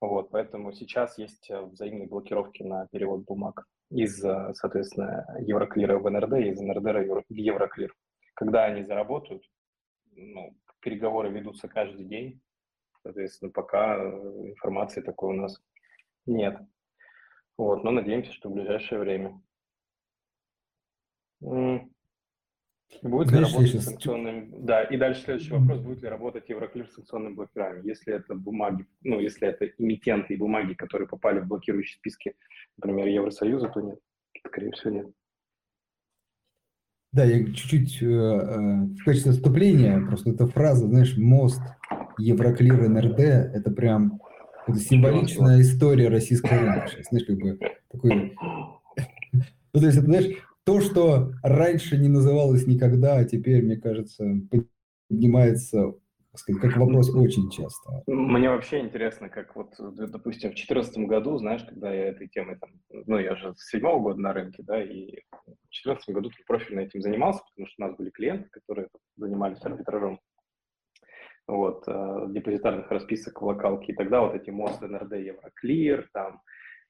[0.00, 6.08] Вот, поэтому сейчас есть э, взаимные блокировки на перевод бумаг из, э, соответственно, Евроклира в
[6.08, 7.94] НРД и из НРД в Евроклир.
[8.34, 9.42] Когда они заработают,
[10.12, 12.42] ну, переговоры ведутся каждый день,
[13.02, 15.60] соответственно, пока э, информации такой у нас
[16.26, 16.58] нет.
[17.56, 19.40] Вот, но надеемся, что в ближайшее время.
[23.02, 23.84] Будет ли работать сейчас...
[23.84, 24.50] санкционными...
[24.58, 27.86] Да, и дальше следующий вопрос, будет ли работать Евроклир с санкционными блокерами.
[27.86, 32.34] Если это бумаги, ну, если это эмитенты и бумаги, которые попали в блокирующие списки,
[32.76, 33.98] например, Евросоюза, то нет.
[34.46, 35.10] Скорее всего, нет.
[37.12, 41.62] Да, я чуть-чуть э, э, в качестве вступления, просто эта фраза, знаешь, мост
[42.18, 44.20] Евроклир НРД, это прям
[44.66, 46.88] это символичная история российского рынка.
[46.88, 47.58] Сейчас, знаешь, как бы
[47.90, 48.36] такой...
[49.72, 54.24] Ну, то есть, это, знаешь, то, что раньше не называлось никогда, а теперь, мне кажется,
[55.08, 55.94] поднимается
[56.36, 58.02] сказать, как вопрос очень часто.
[58.06, 62.70] Мне вообще интересно, как вот, допустим, в 2014 году, знаешь, когда я этой темой, там,
[62.90, 67.02] ну, я же с седьмого года на рынке, да, и в 2014 году профильно этим
[67.02, 70.18] занимался, потому что у нас были клиенты, которые занимались арбитражом
[71.46, 73.92] вот, э, депозитарных расписок в локалке.
[73.92, 76.40] И тогда вот эти мост НРД Евроклир, там,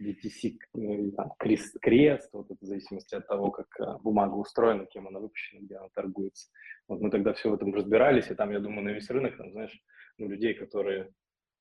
[0.02, 4.86] DTC, ну, там, крест, крест, вот это в зависимости от того, как э, бумага устроена,
[4.86, 6.50] кем она выпущена, где она торгуется.
[6.88, 9.50] Вот мы тогда все в этом разбирались, и там, я думаю, на весь рынок, там,
[9.52, 9.76] знаешь,
[10.18, 11.10] ну, людей, которые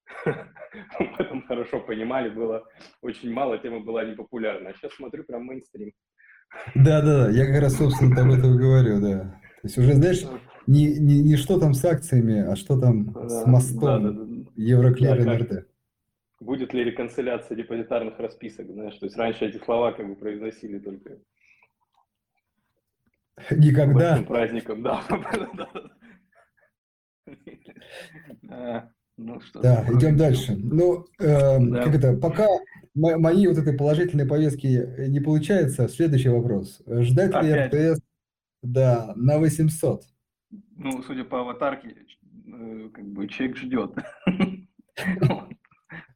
[0.25, 2.63] в этом хорошо понимали, было
[3.01, 4.69] очень мало, тема была непопулярна.
[4.69, 5.91] А сейчас смотрю, прям мейнстрим.
[6.75, 9.41] Да-да, я как раз, собственно, об этом говорю, да.
[9.63, 10.25] То есть уже, знаешь,
[10.67, 14.11] не, не, не что там с акциями, а что там да, с мостом да, да,
[14.11, 14.51] да.
[14.57, 15.67] Евроклир да, НРТ.
[16.41, 21.17] Будет ли реконсиляция депозитарных расписок, знаешь, то есть раньше эти слова как бы произносили только
[23.51, 24.21] Никогда.
[24.27, 25.01] праздником, да.
[28.49, 30.57] А, ну, что да, идем дальше.
[30.57, 31.83] Ну, э, да.
[31.85, 32.47] как это, пока
[32.93, 36.81] мои вот этой положительной повестки не получается, следующий вопрос.
[36.85, 37.73] Ждать Опять.
[37.73, 38.01] ли РТС
[38.63, 40.03] да, на 800?
[40.75, 41.95] ну, судя по аватарке,
[42.47, 43.91] э, как бы человек ждет.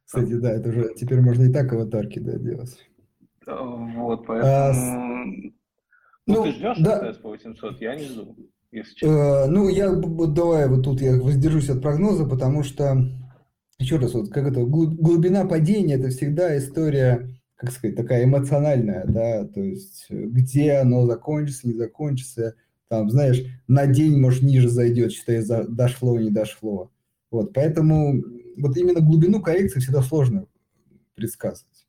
[0.04, 2.90] Кстати, да, это уже теперь можно и так аватарки да, делать.
[3.46, 5.24] Вот, а поэтому...
[6.26, 7.12] Ну, ну ты ждешь да.
[7.12, 7.80] СТС по 800?
[7.80, 8.36] Я не жду.
[9.02, 12.98] Э, ну, я давай вот тут я воздержусь от прогноза, потому что
[13.78, 19.44] еще раз, вот как это, глубина падения– это всегда история, как сказать, такая эмоциональная, да,
[19.44, 22.54] то есть где оно закончится, не закончится,
[22.86, 26.90] там, знаешь, на день, может, ниже зайдет, считай, дошло, не дошло.
[27.30, 28.22] Вот, поэтому
[28.56, 30.46] вот именно глубину коррекции всегда сложно
[31.16, 31.86] предсказывать.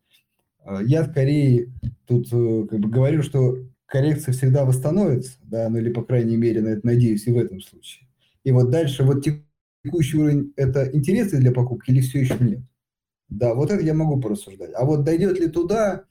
[0.65, 1.71] А я скорее
[2.07, 6.61] тут э, как бы говорю, что коррекция всегда восстановится, да, ну или, по крайней мере,
[6.61, 8.07] на это надеюсь и в этом случае.
[8.43, 9.23] И вот дальше вот
[9.83, 12.59] текущий уровень– это интересный для покупки или все еще нет?
[13.29, 14.71] Да, вот это я могу порассуждать.
[14.73, 16.05] А вот дойдет ли туда,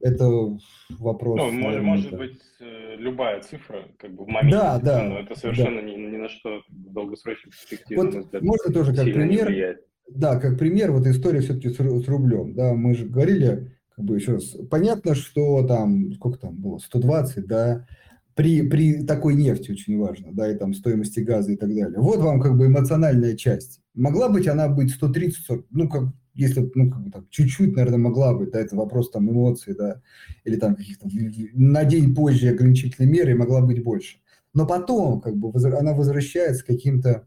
[0.00, 0.28] это
[0.98, 1.40] вопрос.
[1.40, 5.34] Ну, может, может быть, э, любая цифра, как бы в моменте, да, да, но это
[5.34, 5.86] совершенно да.
[5.86, 8.02] ни, ни на что в долгосрочной перспективе.
[8.02, 12.74] Вот можно тоже как пример, да, как пример, вот история все-таки с, с рублем, да,
[12.74, 17.86] мы же говорили, как бы еще раз, понятно, что там, сколько там было, 120, да,
[18.34, 21.98] при, при такой нефти очень важно, да, и там стоимости газа и так далее.
[21.98, 23.80] Вот вам как бы эмоциональная часть.
[23.96, 26.04] Могла быть она быть 130, ну, как,
[26.34, 30.00] если, ну, как бы там, чуть-чуть, наверное, могла быть, да, это вопрос там эмоций, да,
[30.44, 31.08] или там каких-то
[31.54, 34.18] на день позже ограничительной меры могла быть больше.
[34.54, 37.26] Но потом, как бы, она возвращается к каким-то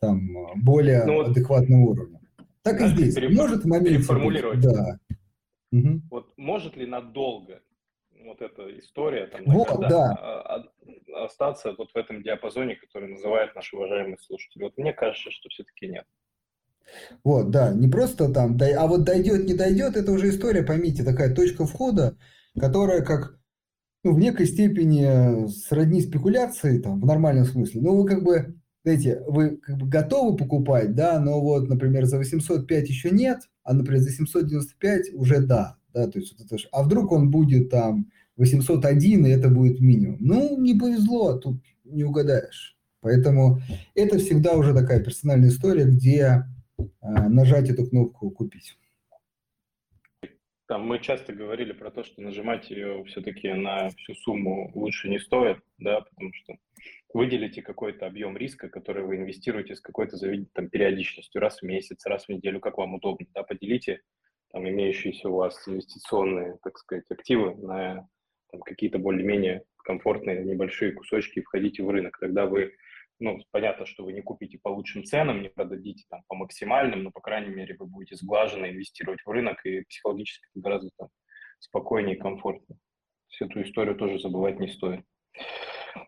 [0.00, 2.20] там более ну, адекватным уровнем.
[2.62, 3.14] Так и здесь.
[3.14, 3.36] Переф...
[3.36, 3.96] Может в моменте...
[3.96, 4.60] Переформулировать.
[4.60, 4.98] Да.
[5.72, 6.02] Угу.
[6.10, 7.60] Вот может ли надолго
[8.24, 10.64] вот эта история там, вот, да.
[11.24, 14.62] остаться вот в этом диапазоне, который называют наши уважаемые слушатели?
[14.62, 16.04] Вот мне кажется, что все-таки нет.
[17.24, 21.34] Вот, да, не просто там, а вот дойдет, не дойдет, это уже история, поймите, такая
[21.34, 22.16] точка входа,
[22.58, 23.38] которая как
[24.04, 27.80] ну, в некой степени сродни спекуляции, там, в нормальном смысле.
[27.82, 32.18] Ну, вы как бы, знаете, вы как бы готовы покупать, да, но вот, например, за
[32.18, 36.68] 805 еще нет, а, например, за 795 уже да, да, то есть вот это же,
[36.72, 40.16] а вдруг он будет там 801, и это будет минимум.
[40.20, 42.76] Ну, не повезло, тут не угадаешь.
[43.00, 43.60] Поэтому
[43.94, 46.44] это всегда уже такая персональная история, где
[46.78, 48.78] э, нажать эту кнопку «Купить».
[50.68, 55.18] Там мы часто говорили про то, что нажимать ее все-таки на всю сумму лучше не
[55.18, 56.54] стоит, да, потому что
[57.12, 60.16] выделите какой-то объем риска, который вы инвестируете с какой-то
[60.54, 64.00] там, периодичностью, раз в месяц, раз в неделю, как вам удобно, да, поделите
[64.52, 68.08] там, имеющиеся у вас инвестиционные, так сказать, активы на
[68.50, 72.18] там, какие-то более-менее комфортные небольшие кусочки и входите в рынок.
[72.20, 72.72] Тогда вы,
[73.18, 77.10] ну, понятно, что вы не купите по лучшим ценам, не продадите там по максимальным, но,
[77.10, 81.08] по крайней мере, вы будете сглаженно инвестировать в рынок и психологически гораздо там,
[81.58, 82.78] спокойнее и комфортнее.
[83.28, 85.04] Всю эту историю тоже забывать не стоит.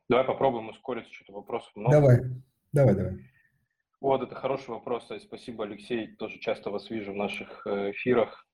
[0.09, 1.97] Давай попробуем ускорить, что-то вопросов много.
[1.97, 2.19] Давай,
[2.73, 3.34] давай, давай.
[4.05, 5.09] Вот, это хороший вопрос.
[5.19, 6.15] Спасибо, Алексей.
[6.17, 8.47] Тоже часто вас вижу в наших э, эфирах.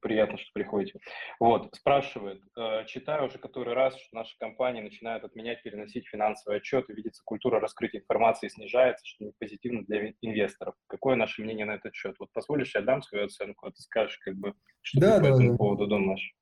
[0.00, 0.98] Приятно, что приходите.
[1.38, 6.88] Вот, спрашивает, э, читаю уже который раз, что наши компании начинают отменять, переносить финансовый отчет,
[6.88, 10.74] и видится, культура раскрытия информации снижается, что не позитивно для инвесторов.
[10.86, 12.16] Какое наше мнение на этот счет?
[12.18, 15.28] Вот позволишь, я дам свою оценку, а ты скажешь, как бы, что да, ты да,
[15.28, 15.56] по этому да.
[15.58, 16.32] поводу думаешь?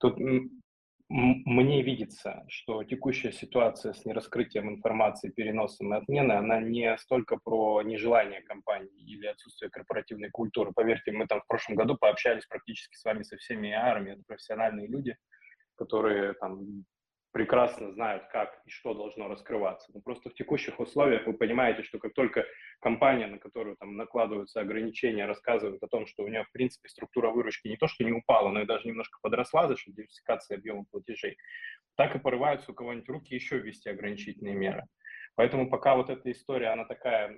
[0.00, 0.18] Тут
[1.10, 7.82] мне видится, что текущая ситуация с нераскрытием информации, переносом и отменой, она не столько про
[7.82, 10.72] нежелание компании или отсутствие корпоративной культуры.
[10.74, 14.88] Поверьте, мы там в прошлом году пообщались практически с вами со всеми арами, это профессиональные
[14.88, 15.16] люди,
[15.76, 16.84] которые там
[17.34, 19.90] прекрасно знают, как и что должно раскрываться.
[19.92, 22.44] Но просто в текущих условиях вы понимаете, что как только
[22.80, 27.30] компания, на которую там накладываются ограничения, рассказывает о том, что у нее, в принципе, структура
[27.30, 30.84] выручки не то, что не упала, но и даже немножко подросла за счет диверсификации объема
[30.84, 31.36] платежей,
[31.96, 34.84] так и порываются у кого-нибудь руки еще ввести ограничительные меры.
[35.36, 37.28] Поэтому пока вот эта история, она такая,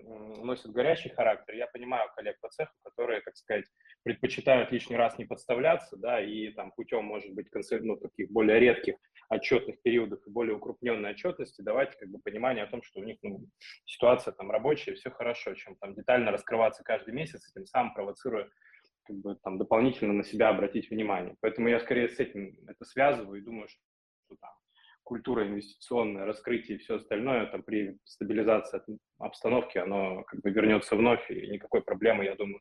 [0.43, 3.65] носит горячий характер, я понимаю коллег по цеху, которые, так сказать,
[4.03, 7.47] предпочитают лишний раз не подставляться, да, и там путем, может быть,
[7.81, 8.97] ну, таких более редких
[9.31, 13.17] отчетных периодов и более укрупненной отчетности давать как бы понимание о том, что у них
[13.23, 13.41] ну,
[13.87, 18.49] ситуация там рабочая, все хорошо, чем там детально раскрываться каждый месяц, и тем самым провоцируя
[19.07, 21.37] как бы там дополнительно на себя обратить внимание.
[21.41, 24.53] Поэтому я скорее с этим это связываю и думаю, что там
[25.07, 28.83] культура инвестиционная, раскрытие и все остальное, там при стабилизации
[29.19, 32.61] обстановки оно как бы вернется вновь, и никакой проблемы, я думаю,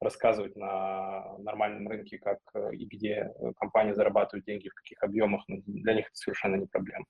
[0.00, 5.44] рассказывать на нормальном рынке, как э, и где э, компании зарабатывают деньги, в каких объемах,
[5.46, 7.04] ну, для них это совершенно не проблема.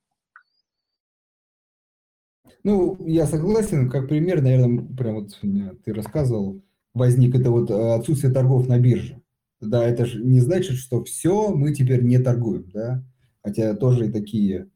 [2.63, 5.31] Ну, я согласен, как пример, наверное, прям вот
[5.83, 6.61] ты рассказывал,
[6.93, 9.19] возник это вот э, отсутствие торгов на бирже.
[9.61, 13.03] Да, это же не значит, что все, мы теперь не торгуем, да,
[13.43, 14.69] хотя тоже и такие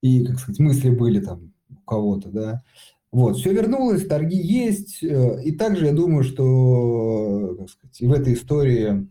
[0.00, 2.62] и, как сказать, мысли были там у кого-то, да.
[3.10, 8.34] Вот, все вернулось, торги есть, э, и также я думаю, что, как сказать, в этой
[8.34, 9.08] истории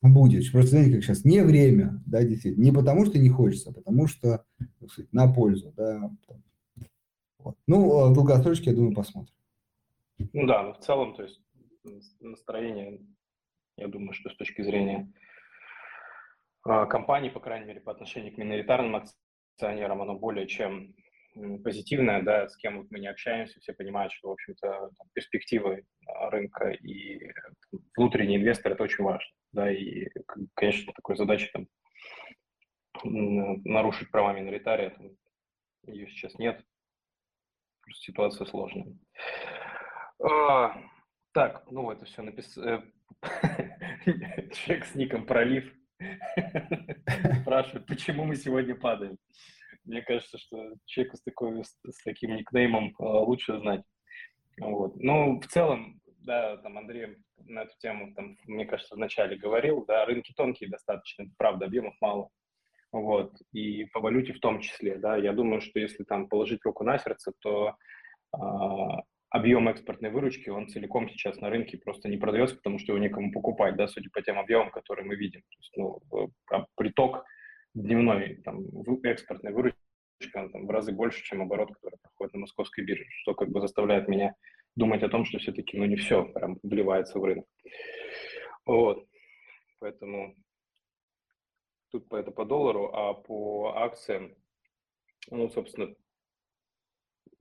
[0.00, 0.50] будет.
[0.50, 2.62] Просто знаете, как сейчас, не время, да, действительно.
[2.62, 4.44] Не потому, что не хочется, а потому что
[4.90, 6.10] сказать, на пользу, да.
[7.38, 7.56] Вот.
[7.66, 9.34] Ну, а в долгосрочке, я думаю, посмотрим.
[10.32, 11.40] Ну да, но в целом, то есть
[12.20, 13.00] настроение,
[13.76, 15.12] я думаю, что с точки зрения
[16.62, 18.96] а, компании, по крайней мере, по отношению к миноритарным
[19.54, 20.94] акционерам, оно более чем
[21.64, 25.84] позитивное, да, с кем мы не общаемся, все понимают, что, в общем-то, перспективы
[26.30, 27.32] рынка и
[27.96, 30.08] внутренний инвестор– это очень важно, да, и,
[30.54, 31.66] конечно, такой задачи там
[33.02, 35.10] нарушить права миноритария, там,
[35.86, 36.64] ее сейчас нет,
[37.92, 38.96] ситуация сложная.
[40.22, 40.80] А,
[41.32, 42.84] так, ну это все написано.
[43.22, 43.22] Э,
[44.52, 45.70] человек с ником Пролив
[47.42, 49.16] спрашивает, почему мы сегодня падаем.
[49.84, 53.82] Мне кажется, что человеку с, такой, с таким никнеймом э, лучше знать.
[54.58, 54.96] Вот.
[54.96, 60.04] Ну, в целом, да, там Андрей на эту тему, там, мне кажется, вначале говорил, да,
[60.06, 62.30] рынки тонкие достаточно, правда, объемов мало.
[62.92, 66.84] Вот, и по валюте в том числе, да, я думаю, что если там положить руку
[66.84, 67.74] на сердце, то
[68.32, 68.38] э,
[69.34, 73.32] объем экспортной выручки, он целиком сейчас на рынке просто не продается, потому что его некому
[73.32, 75.40] покупать, да, судя по тем объемам, которые мы видим.
[75.40, 76.30] То есть, ну,
[76.76, 77.24] приток
[77.74, 78.60] дневной там,
[79.02, 79.76] экспортной выручки
[80.36, 83.60] он, там, в разы больше, чем оборот, который проходит на московской бирже, что как бы
[83.60, 84.36] заставляет меня
[84.76, 87.46] думать о том, что все-таки ну, не все прям вливается в рынок.
[88.64, 89.04] Вот.
[89.80, 90.36] Поэтому
[91.90, 94.36] тут по это по доллару, а по акциям,
[95.28, 95.92] ну, собственно,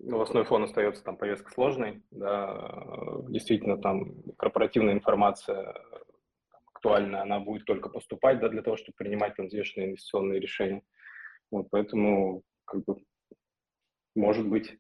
[0.04, 5.76] новостной фон остается там повестка сложной, да, действительно там корпоративная информация
[6.74, 10.84] актуальная, она будет только поступать, да, для того, чтобы принимать там взвешенные инвестиционные решения.
[11.50, 12.98] Вот, поэтому, как бы,
[14.16, 14.78] может быть,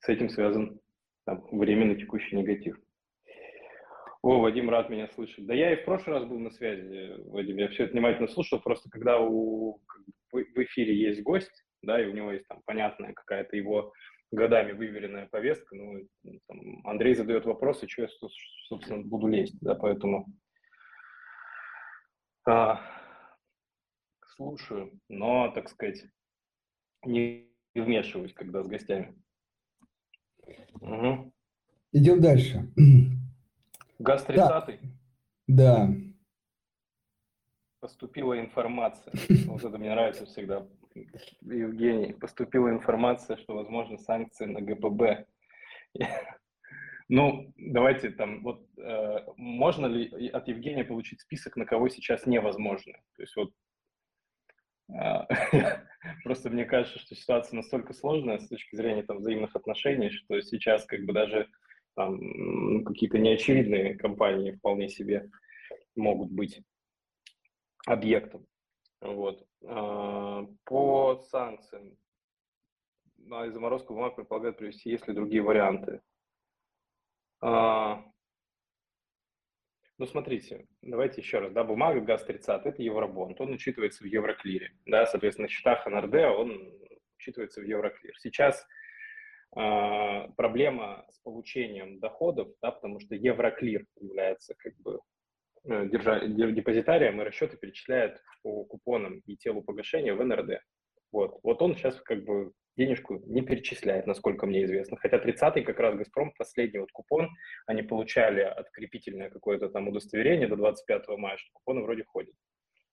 [0.00, 0.80] с этим связан
[1.26, 2.78] там, временный текущий негатив.
[4.22, 5.46] О, Вадим, рад меня слышать.
[5.46, 8.60] Да я и в прошлый раз был на связи, Вадим, я все это внимательно слушал,
[8.60, 9.80] просто когда у,
[10.30, 13.92] в эфире есть гость, да, и у него есть там понятная какая-то его
[14.32, 16.08] годами выверенная повестка, ну,
[16.48, 18.08] там, Андрей задает вопросы, что я,
[18.68, 20.26] собственно, буду лезть, да, поэтому
[22.48, 22.80] а,
[24.34, 26.04] слушаю, но, так сказать,
[27.04, 29.14] не вмешиваюсь, когда с гостями.
[30.80, 31.32] Угу.
[31.92, 32.72] Идем дальше.
[33.98, 34.80] Газ 30
[35.46, 35.88] Да.
[37.80, 39.12] Поступила информация.
[39.46, 40.66] Вот это мне нравится всегда.
[41.40, 45.26] Евгений, поступила информация, что возможны санкции на ГПБ.
[47.08, 52.94] Ну, давайте там, вот э, можно ли от Евгения получить список, на кого сейчас невозможно?
[53.16, 53.52] То есть вот
[54.88, 55.26] э,
[56.24, 60.86] просто мне кажется, что ситуация настолько сложная с точки зрения там взаимных отношений, что сейчас
[60.86, 61.50] как бы даже
[61.96, 65.28] там ну, какие-то неочевидные компании вполне себе
[65.94, 66.62] могут быть
[67.86, 68.46] объектом.
[69.02, 69.44] Вот.
[69.64, 71.96] А, по санкциям
[73.18, 76.00] на заморозку бумаг предполагают привести, есть ли другие варианты.
[77.40, 78.04] А,
[79.98, 85.06] ну, смотрите, давайте еще раз, да, бумага ГАЗ-30– это Евробонд, он учитывается в Евроклире, да,
[85.06, 86.72] соответственно, на счетах НРД он
[87.18, 88.16] учитывается в Евроклир.
[88.18, 88.66] Сейчас
[89.56, 95.00] э, проблема с получением доходов, да, потому что Евроклир является как бы
[95.64, 100.60] держа, депозитариям и расчеты перечисляет по купонам и телу погашения в НРД.
[101.12, 104.96] Вот, вот он сейчас как бы денежку не перечисляет, насколько мне известно.
[104.96, 107.28] Хотя 30-й как раз «Газпром», последний вот купон,
[107.66, 112.34] они получали открепительное какое-то там удостоверение до 25 мая, что купоны вроде ходят.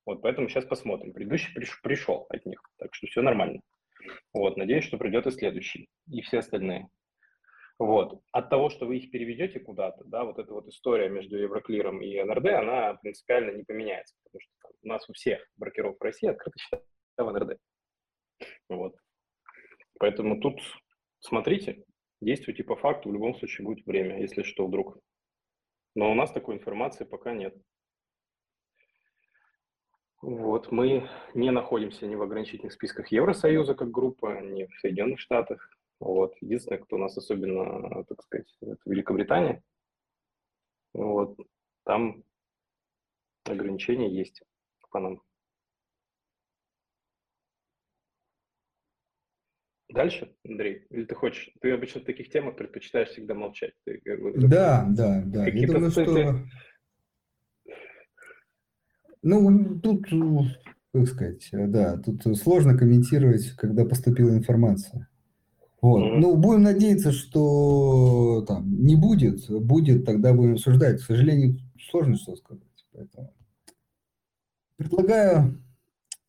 [0.05, 1.13] Вот, поэтому сейчас посмотрим.
[1.13, 3.61] Предыдущий приш, пришел от них, так что все нормально.
[4.33, 6.87] Вот, надеюсь, что придет и следующий, и все остальные.
[7.79, 8.21] Вот.
[8.33, 12.21] От того, что вы их переведете куда-то, да, вот эта вот история между Евроклиром и
[12.21, 16.27] НРД, она принципиально не поменяется, потому что там, у нас у всех брокеров в России
[16.27, 16.83] открыты счета
[17.17, 17.57] в НРД.
[18.67, 18.95] Вот.
[19.97, 20.59] Поэтому тут
[21.19, 21.85] смотрите,
[22.19, 24.99] действуйте по факту, в любом случае будет время, если что вдруг.
[25.95, 27.55] Но у нас такой информации пока нет.
[30.21, 35.69] Вот, мы не находимся ни в ограничительных списках Евросоюза как группа, ни в Соединенных Штатах,
[35.99, 36.35] вот.
[36.41, 39.63] Единственное, кто у нас особенно, так сказать, это Великобритания.
[40.93, 41.37] Вот.
[41.85, 42.23] Там
[43.45, 44.41] ограничения есть
[44.91, 45.21] по нам.
[49.89, 50.85] Дальше, Андрей?
[50.91, 51.51] Или ты хочешь?
[51.61, 53.73] Ты обычно в таких темах предпочитаешь всегда молчать.
[53.85, 54.01] Ты,
[54.35, 55.47] да, да, да.
[55.47, 56.45] Я думаю, что...
[59.21, 60.05] Ну, тут,
[60.93, 65.09] как сказать, да, тут сложно комментировать, когда поступила информация.
[65.81, 66.03] Вот.
[66.03, 66.17] Mm-hmm.
[66.19, 69.49] Ну, будем надеяться, что там не будет.
[69.49, 71.01] Будет, тогда будем обсуждать.
[71.01, 71.57] К сожалению,
[71.89, 72.63] сложно что сказать.
[72.91, 73.33] Поэтому...
[74.75, 75.61] Предлагаю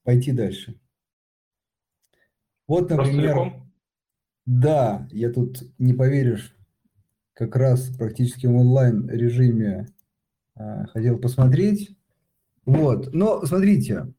[0.03, 0.81] пойти дальше.
[2.67, 3.55] Вот, например,
[4.47, 6.57] да, я тут, не поверишь,
[7.35, 9.89] как раз практически в онлайн режиме
[10.57, 11.97] э, хотел посмотреть.
[12.65, 14.13] Вот, но смотрите,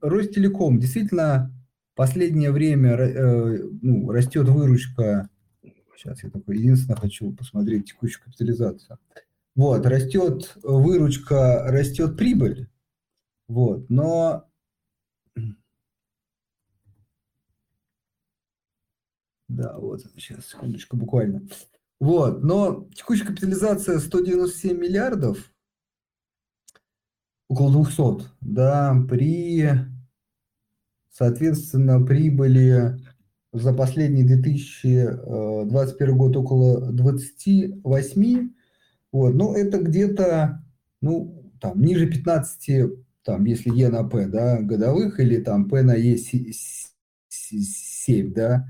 [0.00, 1.53] Ростелеком действительно
[1.94, 5.28] последнее время э, ну, растет выручка.
[5.96, 8.98] Сейчас я такой единственное хочу посмотреть текущую капитализацию.
[9.54, 12.68] Вот, растет выручка, растет прибыль.
[13.46, 14.48] Вот, но
[19.54, 21.46] Да, вот, сейчас, секундочку, буквально.
[22.00, 25.52] Вот, но текущая капитализация 197 миллиардов,
[27.48, 29.70] около 200, да, при,
[31.14, 32.98] соответственно, прибыли
[33.52, 38.50] за последний 2021 год около 28,
[39.12, 40.64] вот, ну, это где-то,
[41.00, 42.90] ну, там, ниже 15,
[43.22, 48.66] там, если E на P, да, годовых, или там P на E 7, да,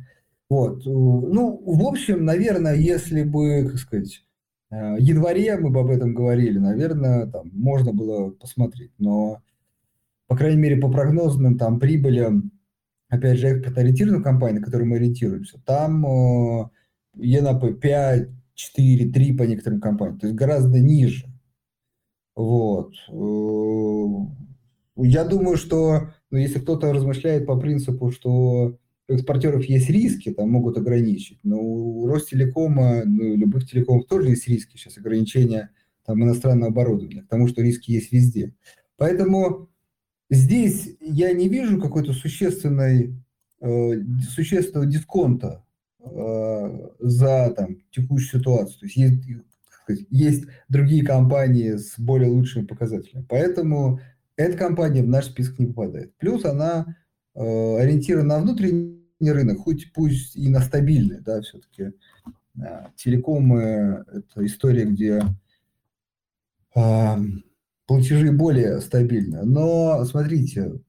[0.50, 0.84] вот.
[0.84, 4.22] Ну, в общем, наверное, если бы, как сказать,
[4.70, 8.92] э, январе мы бы об этом говорили, наверное, там можно было посмотреть.
[8.98, 9.40] Но,
[10.34, 12.50] по крайней мере, по прогнозным там прибылям,
[13.08, 16.70] опять же, экспорт-ориентированных компаний, на которые мы ориентируемся, там э,
[17.14, 21.26] ЕНАП 5, 4, 3 по некоторым компаниям, то есть гораздо ниже.
[22.34, 22.94] Вот.
[23.12, 28.76] Э, я думаю, что ну, если кто-то размышляет по принципу, что
[29.08, 34.48] у экспортеров есть риски, там могут ограничить, но у Ростелекома, ну, любых телекомов тоже есть
[34.48, 35.70] риски, сейчас ограничения
[36.04, 38.52] там, иностранного оборудования, потому что риски есть везде.
[38.96, 39.68] Поэтому
[40.30, 43.14] здесь я не вижу какой-то существенной,
[43.60, 43.92] э,
[44.30, 45.64] существенного дисконта
[46.00, 48.80] э, за там, текущую ситуацию.
[48.80, 53.26] То есть есть, есть другие компании с более лучшими показателями.
[53.28, 54.00] Поэтому
[54.36, 56.16] эта компания в наш список не попадает.
[56.16, 56.96] Плюс она
[57.34, 61.92] Э, ориентирован на внутренний рынок, хоть пусть и на стабильный, да, все-таки
[62.94, 65.20] телекомы– это история, где
[67.86, 69.42] платежи более стабильны.
[69.44, 70.80] Но, смотрите,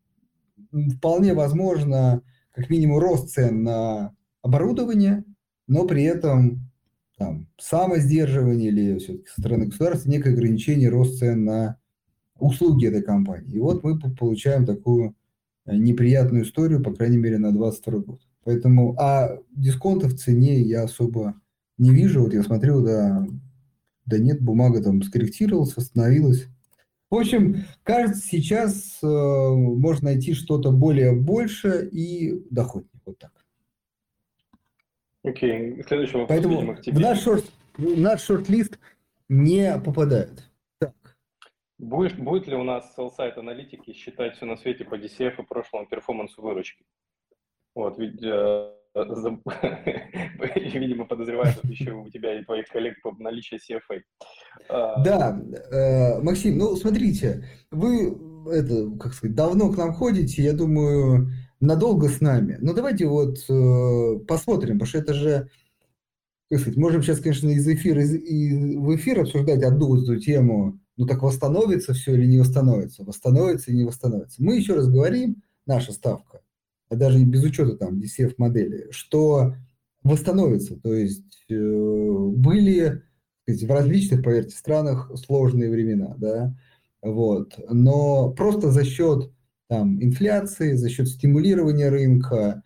[0.97, 2.21] вполне возможно,
[2.51, 5.23] как минимум, рост цен на оборудование,
[5.67, 6.71] но при этом
[7.17, 11.77] там, самосдерживание или все-таки со стороны государства некое ограничение рост цен на
[12.37, 13.55] услуги этой компании.
[13.55, 15.15] И вот мы получаем такую
[15.65, 18.21] неприятную историю, по крайней мере, на 22 год.
[18.43, 21.35] Поэтому, а дисконта в цене я особо
[21.77, 22.21] не вижу.
[22.21, 23.25] Вот я смотрел, да,
[24.05, 26.47] да нет, бумага там скорректировалась, восстановилась.
[27.09, 32.89] В общем, кажется, сейчас э, можно найти что-то более больше и доходнее.
[33.05, 33.31] Вот так.
[35.23, 35.87] Окей, okay.
[35.87, 36.29] следующий вопрос.
[36.29, 37.45] Поэтому в наш, шорт,
[37.77, 38.79] в наш шорт-лист
[39.29, 40.51] не попадает.
[41.77, 45.87] Будешь, будет ли у нас селл-сайт аналитики считать все на свете по DCF и прошлому
[45.87, 46.85] перформансу выручки?
[47.73, 48.73] Вот, ведь, э,
[50.79, 54.01] видимо, подозреваю, что еще у тебя и твоих коллег по наличию CFA.
[54.69, 55.41] А, да,
[55.71, 58.17] э, Максим, ну, смотрите, вы,
[58.51, 61.29] это, как сказать, давно к нам ходите, я думаю,
[61.59, 62.57] надолго с нами.
[62.61, 65.49] Но давайте вот э, посмотрим, потому что это же,
[66.49, 70.79] как сказать, можем сейчас, конечно, из эфира из, и в эфир обсуждать одну эту тему,
[70.95, 74.41] ну так восстановится все или не восстановится, восстановится или не восстановится.
[74.41, 76.41] Мы еще раз говорим, наша ставка,
[76.89, 79.55] а даже без учета там DCF модели, что
[80.03, 83.03] восстановится, то есть э, были
[83.43, 86.55] сказать, в различных, поверьте, странах сложные времена, да,
[87.01, 89.31] вот, но просто за счет
[89.67, 92.63] там инфляции, за счет стимулирования рынка,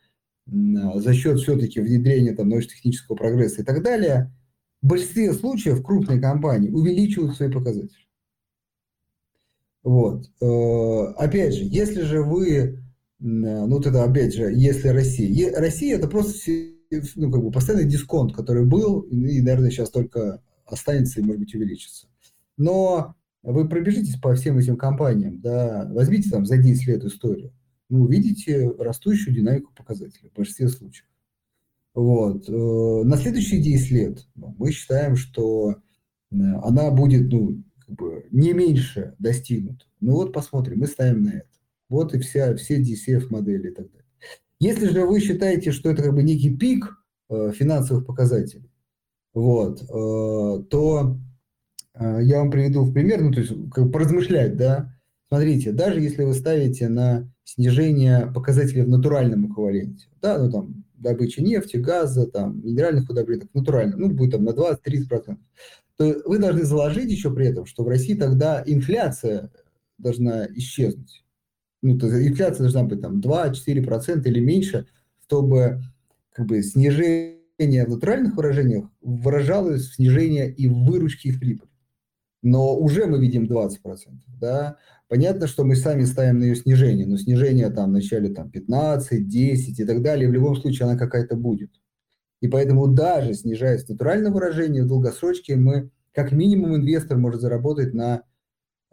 [0.47, 4.34] за счет все-таки внедрения там научно-технического прогресса и так далее,
[4.82, 8.07] в большинстве случаев крупные компании увеличивают свои показатели.
[9.84, 10.30] Вот.
[10.41, 12.84] Э, опять же, если же вы,
[13.20, 16.32] ну тогда опять же, если Россия, Россия это просто
[17.15, 21.53] ну, как бы постоянный дисконт, который был, и, наверное, сейчас только останется и, может быть,
[21.53, 22.07] увеличится.
[22.57, 27.53] Но вы пробежитесь по всем этим компаниям, да, возьмите там за 10 лет историю,
[27.89, 31.07] ну, увидите растущую динамику показателей в большинстве случаев.
[31.93, 32.47] Вот.
[32.47, 35.78] Э, на следующие 10 лет ну, мы считаем, что
[36.32, 39.88] она будет ну, как бы не меньше достигнут.
[39.99, 41.49] Ну вот посмотрим, мы ставим на это.
[41.90, 44.06] Вот и вся, все DCF-модели и так далее.
[44.60, 46.86] Если же вы считаете, что это как бы некий пик
[47.30, 48.70] э, финансовых показателей,
[49.34, 51.18] вот, э, то
[51.96, 54.94] э, я вам приведу в пример, ну, то есть как бы поразмышлять, да.
[55.30, 61.42] Смотрите, даже если вы ставите на снижение показателей в натуральном эквиваленте, да, ну там добыча
[61.42, 65.38] нефти, газа, там, минеральных удобрений, натурально, ну, будет там на 20-30%,
[65.98, 69.52] то вы должны заложить еще при этом, что в России тогда инфляция
[69.98, 71.24] должна исчезнуть.
[71.82, 74.88] Ну, то есть инфляция должна быть там 2-4% или меньше,
[75.23, 75.82] чтобы
[76.32, 81.69] как бы снижение в натуральных выражениях выражалось в снижение и в выручке, и в прибыли.
[82.41, 83.77] Но уже мы видим 20%,
[84.39, 84.77] да,
[85.09, 89.27] Понятно, что мы сами ставим на ее снижение, но снижение там в начале там, 15,
[89.27, 91.71] 10 и так далее, в любом случае она какая-то будет.
[92.41, 98.21] И поэтому даже снижаясь натуральное выражение, в долгосрочке мы, как минимум, инвестор может заработать на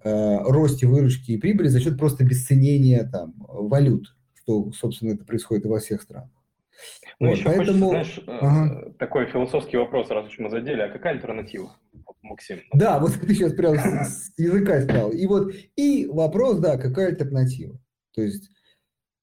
[0.03, 5.79] росте выручки и прибыли за счет просто обесценения там, валют, что, собственно, это происходит во
[5.81, 6.31] всех странах.
[7.19, 7.89] Ну, вот, еще поэтому...
[7.89, 8.93] хочется, знаешь, ага.
[8.99, 11.77] такой философский вопрос, раз уж мы задели, а какая альтернатива?
[12.23, 12.59] Максим.
[12.73, 15.11] Да, вот ты сейчас прям с языка сказал.
[15.11, 17.79] И вот, и вопрос, да, какая альтернатива?
[18.15, 18.51] То есть,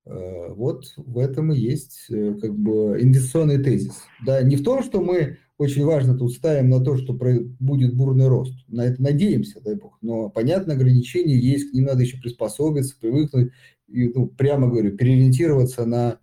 [0.05, 4.03] э, вот в этом и есть э, как бы инвестиционный тезис.
[4.25, 8.27] Да, не в том, что мы очень важно тут ставим на то, что будет бурный
[8.27, 8.53] рост.
[8.67, 9.97] На это надеемся, дай бог.
[10.01, 13.51] Но, понятно, ограничения есть, к ним надо еще приспособиться, привыкнуть.
[13.87, 16.19] И, ну, прямо говорю, переориентироваться на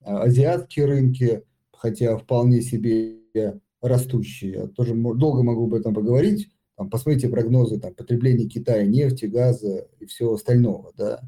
[0.00, 3.18] а, азиатские рынки, хотя вполне себе
[3.80, 4.52] растущие.
[4.52, 6.48] Я тоже долго могу об этом поговорить.
[6.76, 10.92] Там, посмотрите прогнозы там, потребления Китая, нефти, газа и всего остального.
[10.96, 11.20] Да?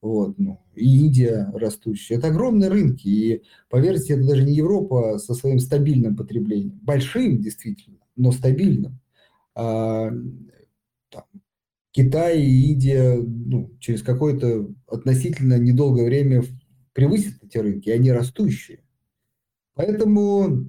[0.00, 2.14] Вот, ну, и Индия растущая.
[2.14, 3.08] Это огромные рынки.
[3.08, 6.78] И, поверьте, это даже не Европа со своим стабильным потреблением.
[6.82, 9.00] Большим, действительно, но стабильным.
[9.56, 10.10] А,
[11.10, 11.24] там,
[11.90, 16.44] Китай и Индия ну, через какое-то относительно недолгое время
[16.92, 18.84] превысят эти рынки, и они растущие.
[19.74, 20.64] Поэтому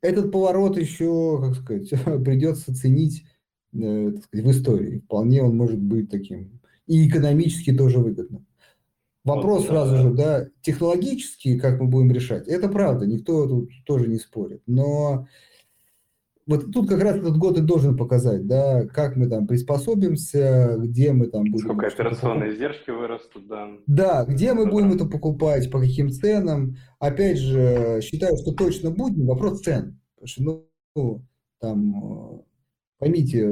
[0.00, 1.90] этот поворот еще, как сказать,
[2.24, 3.24] придется ценить
[3.72, 4.98] э, сказать, в истории.
[5.00, 6.60] Вполне он может быть таким.
[6.86, 8.46] И экономически тоже выгодным.
[9.24, 10.02] Вопрос вот, сразу да.
[10.02, 14.62] же, да, технологически, как мы будем решать, это правда, никто тут тоже не спорит.
[14.66, 15.26] Но
[16.46, 21.12] вот тут как раз этот год и должен показать, да, как мы там приспособимся, где
[21.12, 21.58] мы там будем...
[21.58, 23.68] Сколько операционные издержки вырастут, да.
[23.86, 26.76] Да, где мы будем это покупать, по каким ценам.
[26.98, 30.00] Опять же, считаю, что точно будем, вопрос цен.
[30.14, 30.42] Потому что,
[30.96, 31.26] ну,
[31.60, 32.42] там,
[32.98, 33.46] поймите,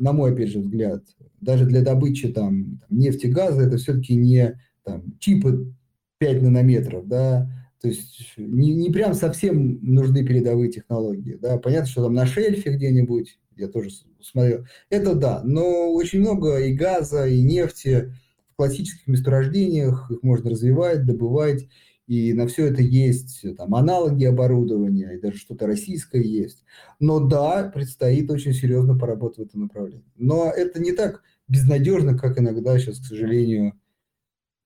[0.00, 1.04] на мой, опять же, взгляд,
[1.40, 5.72] даже для добычи там нефти, газа, это все-таки не там, чипы
[6.18, 7.48] 5 нанометров, да,
[7.82, 11.34] то есть не, не прям совсем нужны передовые технологии.
[11.34, 11.58] Да?
[11.58, 16.72] Понятно, что там на шельфе где-нибудь, я тоже смотрел, это да, но очень много и
[16.72, 18.14] газа, и нефти
[18.52, 21.66] в классических месторождениях, их можно развивать, добывать,
[22.06, 26.62] и на все это есть там, аналоги оборудования, и даже что-то российское есть.
[27.00, 30.04] Но да, предстоит очень серьезно поработать в этом направлении.
[30.16, 33.74] Но это не так безнадежно, как иногда сейчас, к сожалению,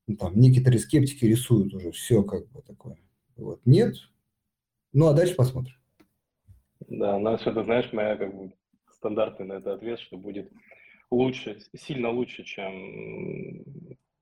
[0.06, 2.96] ну, там, некоторые скептики рисуют уже все как бы такое.
[3.36, 3.60] Вот.
[3.64, 3.96] Нет.
[4.92, 5.74] Ну, а дальше посмотрим.
[6.88, 8.52] Да, ну, это, знаешь, моя как бы
[8.92, 10.50] стандартный на это ответ, что будет
[11.10, 13.64] лучше, сильно лучше, чем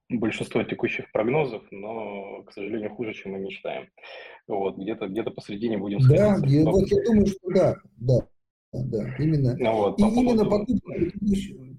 [0.08, 3.88] большинство текущих прогнозов, но, к сожалению, хуже, чем мы мечтаем.
[4.46, 8.28] Вот, где-то где посередине будем Да, я, вот я думаю, что да, да,
[8.72, 9.56] да, именно.
[9.58, 10.74] Ну, вот, и по именно поводу...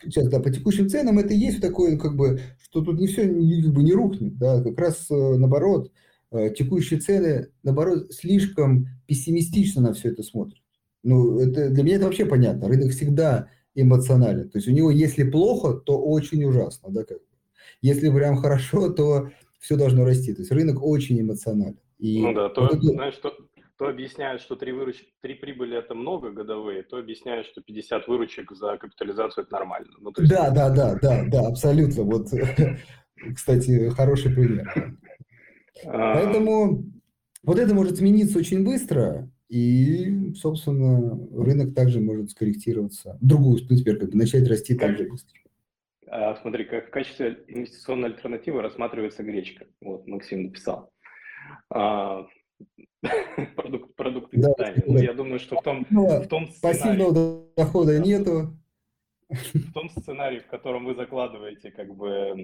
[0.04, 3.26] сейчас, да, по текущим ценам это и есть такое, как бы, что тут не все
[3.26, 5.91] не, как бы не рухнет, да, как раз э, наоборот,
[6.36, 10.62] Э, текущие цены, наоборот, слишком пессимистично на все это смотрят.
[11.04, 12.68] Ну, это, для меня это вообще понятно.
[12.68, 14.50] Рынок всегда эмоционален.
[14.50, 16.89] То есть у него, если плохо, то очень ужасно.
[16.91, 17.20] Да, как
[17.82, 19.30] Если прям хорошо, то
[19.60, 20.34] все должно расти.
[20.34, 21.80] То есть рынок очень эмоционален.
[22.00, 22.88] И ну да, то, вот это...
[22.88, 23.32] знаешь, то,
[23.78, 25.03] то объясняют, что три, выруч...
[25.21, 29.91] три прибыли это много годовые, то объясняют, что 50 выручек за капитализацию это нормально.
[29.99, 30.32] Ну, есть...
[30.32, 32.03] Да, да, да, да, да, абсолютно.
[32.03, 32.28] Вот,
[33.36, 34.97] кстати, хороший пример.
[35.84, 36.86] Поэтому
[37.43, 43.17] вот это может измениться очень быстро, и, собственно, рынок также может скорректироваться.
[43.21, 45.38] Другую, в принципе, как бы начать расти так же быстро.
[46.07, 49.65] А, смотри, как в качестве инвестиционной альтернативы рассматривается гречка.
[49.82, 50.91] Вот Максим написал.
[51.69, 52.26] А,
[53.56, 54.84] продукт, продукты да, питания.
[54.86, 56.78] Ну, я думаю, что в том, ну, в том сценарии...
[56.78, 58.58] Пассивного дохода да, нету.
[59.30, 62.36] В том сценарии, в котором вы закладываете как бы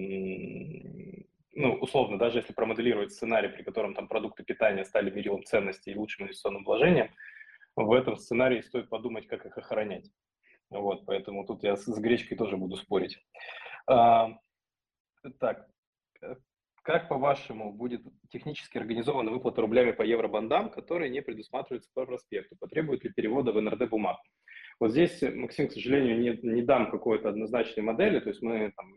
[1.54, 5.94] ну, условно, даже если промоделировать сценарий, при котором там продукты питания стали мерилом ценности и
[5.94, 7.10] лучшим инвестиционным вложением,
[7.76, 10.10] в этом сценарии стоит подумать, как их охранять.
[10.70, 13.18] Вот, поэтому тут я с, с гречкой тоже буду спорить.
[13.86, 14.38] А,
[15.38, 15.68] так,
[16.82, 22.56] как, по-вашему, будет технически организована выплата рублями по евробандам, которые не предусматриваются по проспекту?
[22.56, 24.18] Потребует ли перевода в НРД бумаг?
[24.80, 28.94] Вот здесь, Максим, к сожалению, не, не дам какой-то однозначной модели, то есть мы там,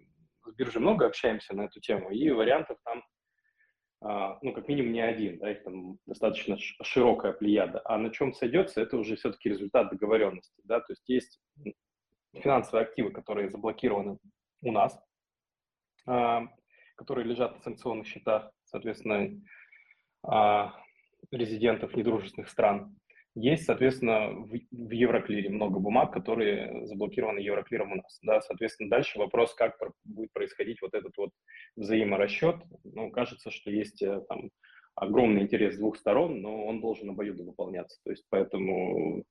[0.48, 3.04] с биржей много общаемся на эту тему, и вариантов там,
[4.02, 7.82] а, ну, как минимум не один, да, их там достаточно широкая плеяда.
[7.86, 11.40] А на чем сойдется, это уже все-таки результат договоренности, да, то есть есть
[12.34, 14.18] финансовые активы, которые заблокированы
[14.64, 15.00] у нас,
[16.08, 16.48] а,
[16.96, 19.42] которые лежат на санкционных счетах, соответственно,
[20.24, 20.74] а,
[21.32, 22.96] резидентов недружественных стран.
[23.36, 28.18] Есть, соответственно, в, Евроклире много бумаг, которые заблокированы Евроклиром у нас.
[28.22, 29.76] Да, соответственно, дальше вопрос, как
[30.06, 31.32] будет происходить вот этот вот
[31.76, 32.56] взаиморасчет.
[32.86, 34.52] Ну, кажется, что есть э, там
[34.96, 38.00] огромный интерес с двух сторон, но он должен обоюдно выполняться.
[38.06, 39.26] То есть поэтому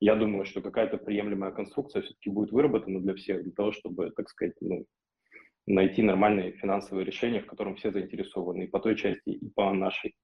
[0.00, 4.28] я думаю, что какая-то приемлемая конструкция все-таки будет выработана для всех, для того, чтобы, так
[4.28, 4.84] сказать, ну,
[5.66, 10.14] найти нормальные финансовые решения, в котором все заинтересованы, и по той части, и по нашей.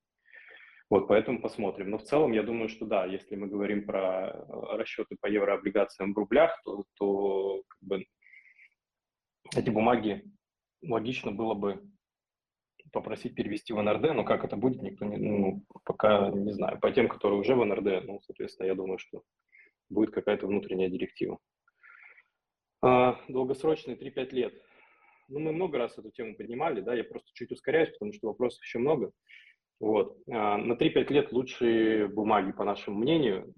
[0.91, 1.91] Вот, поэтому посмотрим.
[1.91, 6.13] Но в целом, я думаю, что да, если мы говорим про э, расчеты по еврооблигациям
[6.13, 8.05] в рублях, то, то как бы,
[9.57, 10.25] эти бумаги
[10.83, 11.81] логично было бы
[12.93, 16.81] попросить перевести в НРД, но как это будет, никто не, ну, пока не знаю.
[16.81, 19.23] По тем, которые уже в НРД, ну, соответственно, я думаю, что
[19.89, 21.39] будет какая-то внутренняя директива.
[22.83, 24.55] А, долгосрочные 3-5 лет.
[25.31, 28.63] Ну, мы много раз эту тему поднимали, да, я просто чуть ускоряюсь, потому что вопросов
[28.65, 29.13] еще много.
[29.79, 30.19] Вот.
[30.29, 33.55] А, на 3-5 лет лучшие бумаги, по нашему мнению.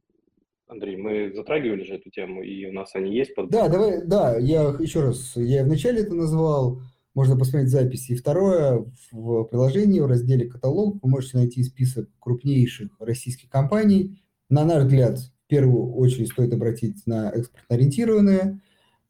[0.66, 3.34] Андрей, мы затрагивали же эту тему, и у нас они есть.
[3.34, 3.50] Под...
[3.50, 6.80] Да, давай, да, я еще раз, я вначале это назвал,
[7.14, 8.12] можно посмотреть записи.
[8.12, 14.22] И второе, в приложении, в разделе «Каталог» вы можете найти список крупнейших российских компаний.
[14.48, 18.60] На наш взгляд, в первую очередь стоит обратить на экспортно-ориентированные.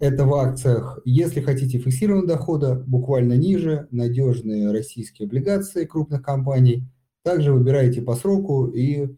[0.03, 0.99] Это в акциях.
[1.05, 6.85] Если хотите фиксированного дохода, буквально ниже, надежные российские облигации крупных компаний–
[7.23, 9.09] также выбираете по сроку и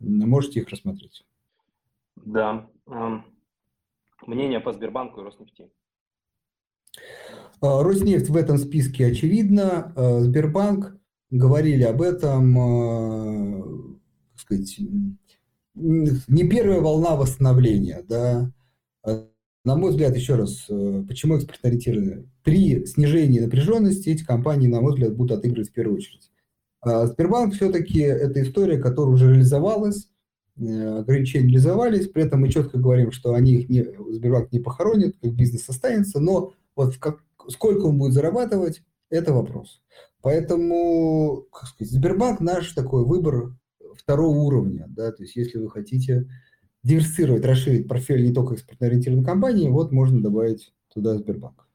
[0.00, 1.24] можете их рассмотреть.
[2.16, 2.66] Да.
[4.26, 5.70] Мнение по Сбербанку и Роснефти.
[7.60, 9.92] А, Роснефть в этом списке очевидно.
[9.96, 10.96] А, Сбербанк,
[11.30, 13.62] говорили об этом, а,
[14.32, 14.80] так сказать,
[15.74, 18.04] не первая волна восстановления.
[18.08, 18.52] Да.
[19.64, 20.66] На мой взгляд, еще раз,
[21.06, 22.28] почему экспортно ориентированные?
[22.42, 26.32] При снижении напряженности эти компании, на мой взгляд, будут отыгрывать в первую очередь.
[26.80, 30.08] А Сбербанк все-таки это история, которая уже реализовалась,
[30.56, 35.16] э, ограничения реализовались, при этом мы четко говорим, что они их не, Сбербанк не похоронит,
[35.22, 39.80] как бизнес останется, но вот как, сколько он будет зарабатывать, это вопрос.
[40.22, 43.54] Поэтому, как сказать, Сбербанк наш такой выбор
[43.94, 46.28] второго уровня, да, то есть если вы хотите
[46.82, 51.66] диверсировать, расширить портфель не только экспортно-ориентированной компании, вот можно добавить туда Сбербанк.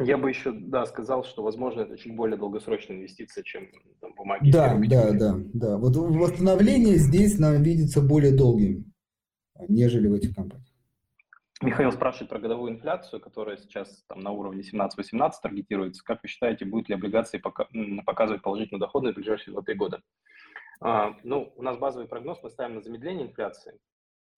[0.00, 3.68] Я бы еще, да, сказал, что, возможно, это чуть более долгосрочная инвестиция, чем
[4.00, 4.50] там, бумаги.
[4.50, 5.78] Да, да, да, да.
[5.78, 8.92] Вот восстановление здесь нам видится более долгим,
[9.68, 10.68] нежели в этих компаниях.
[11.62, 16.02] Михаил спрашивает про годовую инфляцию, которая сейчас там, на уровне 17-18 таргетируется.
[16.04, 17.68] Как вы считаете, будут ли облигации пока,
[18.04, 20.02] показывать положительную доходность в ближайшие 2-3 года?
[20.80, 23.78] А, ну, у нас базовый прогноз мы ставим на замедление инфляции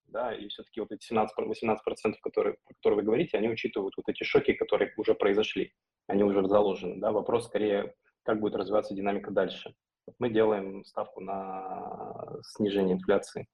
[0.08, 4.24] да, и все-таки вот эти 17-18%, которые, про которые вы говорите, они учитывают вот эти
[4.24, 5.72] шоки, которые уже произошли,
[6.06, 9.74] они уже заложены, да, вопрос скорее, как будет развиваться динамика дальше.
[10.18, 13.48] Мы делаем ставку на снижение инфляции,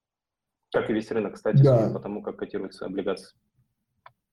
[0.73, 1.91] как и весь рынок, кстати, да.
[1.93, 3.37] по тому, как котируются облигации.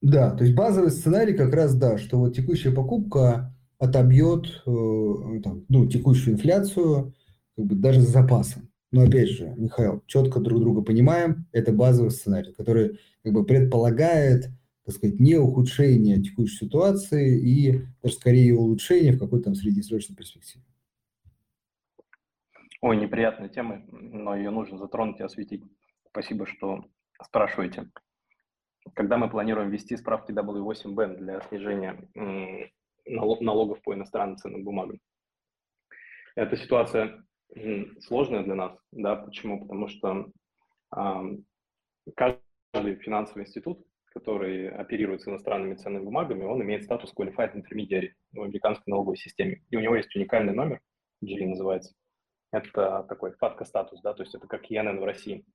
[0.01, 5.65] Да, то есть базовый сценарий как раз, да, что вот текущая покупка отобьет э, там,
[5.67, 7.13] ну, текущую инфляцию
[7.55, 8.68] как бы даже с запасом.
[8.91, 14.45] Но опять же, Михаил, четко друг друга понимаем, это базовый сценарий, который как бы предполагает,
[14.83, 20.65] так сказать, не ухудшение текущей ситуации и даже скорее улучшение в какой-то там среднесрочной перспективе.
[22.81, 25.63] Ой, неприятная тема, но ее нужно затронуть и осветить.
[26.07, 26.85] Спасибо, что
[27.23, 27.91] спрашиваете.
[28.95, 32.09] Когда мы планируем ввести справки W8B для снижения
[33.05, 34.99] налогов по иностранным ценным бумагам?
[36.35, 37.23] Эта ситуация
[38.01, 39.61] сложная для нас, да, почему?
[39.61, 40.31] Потому что
[42.15, 48.41] каждый финансовый институт, который оперирует с иностранными ценными бумагами, он имеет статус Qualified Intermediary в
[48.41, 49.63] американской налоговой системе.
[49.69, 50.81] И у него есть уникальный номер,
[51.23, 51.93] GLI называется.
[52.51, 55.45] Это такой FATCA-статус, да, то есть это как ИНН в России.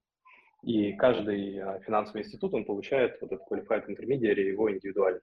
[0.62, 5.20] И каждый а, финансовый институт, он получает вот этот Qualified Intermediary, его индивидуально.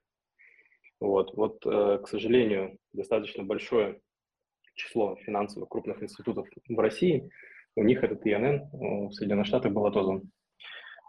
[1.00, 4.02] Вот, вот, э, к сожалению, достаточно большое
[4.76, 7.30] число финансовых крупных институтов в России,
[7.76, 8.70] у них этот ИНН
[9.08, 10.30] в Соединенных Штатах был отозван.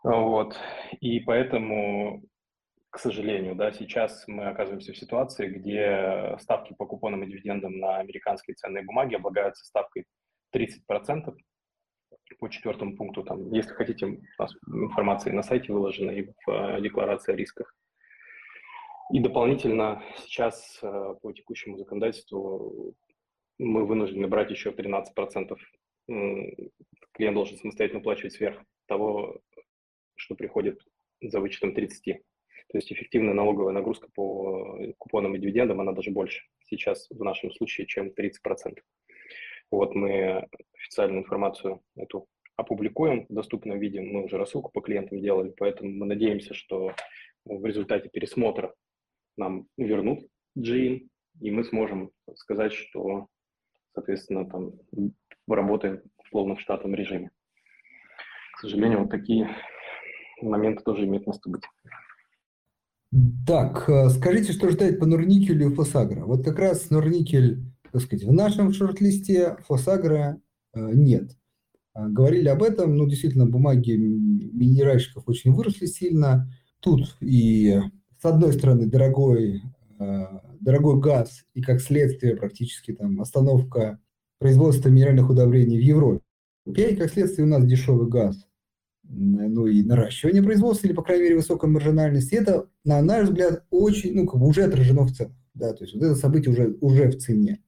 [0.04, 0.56] Вот.
[1.00, 2.22] И поэтому,
[2.90, 7.98] к сожалению, да, сейчас мы оказываемся в ситуации, где ставки по купонам и дивидендам на
[7.98, 10.06] американские ценные бумаги облагаются ставкой
[10.54, 11.34] 30%.
[12.38, 16.80] По четвертому пункту, там, если хотите, у нас информация на сайте выложена и в э,
[16.80, 17.74] декларации о рисках.
[19.12, 22.94] И дополнительно сейчас э, по текущему законодательству
[23.62, 25.56] мы вынуждены брать еще 13%.
[26.06, 29.40] Клиент должен самостоятельно уплачивать сверх того,
[30.16, 30.80] что приходит
[31.20, 32.22] за вычетом 30.
[32.68, 37.52] То есть эффективная налоговая нагрузка по купонам и дивидендам, она даже больше сейчас в нашем
[37.52, 38.80] случае, чем 30%.
[39.70, 44.00] Вот мы официальную информацию эту опубликуем в доступном виде.
[44.00, 46.94] Мы уже рассылку по клиентам делали, поэтому мы надеемся, что
[47.44, 48.74] в результате пересмотра
[49.36, 50.26] нам вернут
[50.58, 51.08] GIN,
[51.40, 53.28] и мы сможем сказать, что,
[53.94, 54.72] соответственно, там
[55.48, 57.30] работаем в полном штатном режиме.
[58.56, 59.48] К сожалению, вот такие
[60.40, 61.62] моменты тоже имеют место быть.
[63.46, 66.24] Так, э, скажите, что ждать по Норникелю и Фосагро?
[66.24, 67.60] Вот как раз Норникель,
[67.92, 70.40] так сказать, в нашем шорт-листе, Фосагро
[70.74, 71.32] э, нет.
[71.94, 76.50] А, говорили об этом, ну, действительно, бумаги минеральщиков очень выросли сильно.
[76.80, 77.80] Тут и,
[78.18, 79.60] с одной стороны, дорогой, э,
[80.60, 83.98] дорогой газ и, как следствие, практически там остановка
[84.38, 86.22] производства минеральных удобрений в Европе.
[86.66, 88.46] И, как следствие, у нас дешевый газ,
[89.02, 92.32] ну и наращивание производства, или, по крайней мере, высокая маржинальность.
[92.32, 95.36] Это, на наш взгляд, очень, ну, как бы уже отражено в ценах.
[95.54, 97.62] Да, то есть вот это событие уже, уже в цене.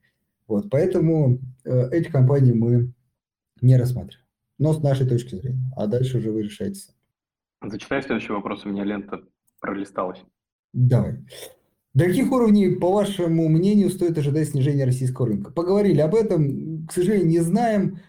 [0.46, 2.92] Вот, поэтому э, эти компании мы
[3.60, 4.26] не рассматриваем.
[4.58, 5.70] Но с нашей точки зрения.
[5.76, 7.70] А дальше уже вы решаете сами.
[7.70, 9.22] Зачитай следующий вопрос, у меня лента
[9.60, 10.22] пролисталась.
[10.72, 11.18] Давай.
[11.94, 15.52] До каких уровней, по вашему мнению, стоит ожидать снижения российского рынка?
[15.52, 18.00] Поговорили об этом, к сожалению, не знаем.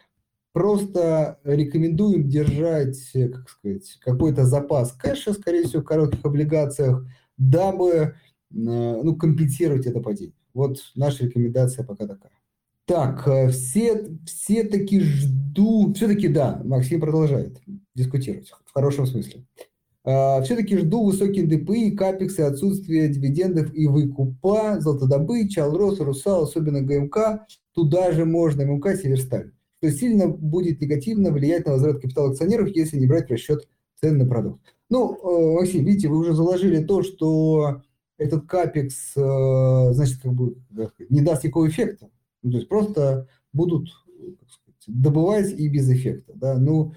[0.54, 7.06] Просто рекомендуем держать, как сказать, какой-то запас кэша, скорее всего, в коротких облигациях,
[7.38, 8.14] дабы э,
[8.50, 10.34] ну, компенсировать это падение.
[10.54, 12.32] Вот наша рекомендация пока такая.
[12.86, 17.62] Так, э, все, все таки жду, все-таки да, Максим продолжает
[17.94, 19.46] дискутировать в хорошем смысле.
[20.06, 27.48] А, все-таки жду высокие ДПИ, капексы, отсутствие дивидендов и выкупа, золотодобыча, Алрос, Русал, особенно ГМК,
[27.74, 33.00] туда же можно, ММК, Северсталь, что сильно будет негативно влиять на возврат капитала акционеров, если
[33.00, 33.68] не брать в расчет
[34.00, 34.62] цен на продукт.
[34.92, 37.82] Ну, э, Максим, видите, вы уже заложили то, что
[38.20, 40.56] этот капекс, э, значит, как бы
[41.10, 42.12] не даст никакого эффекта.
[42.44, 46.34] Ну, то есть просто будут сказать, добывать и без эффекта.
[46.36, 46.60] Да?
[46.60, 46.94] Ну,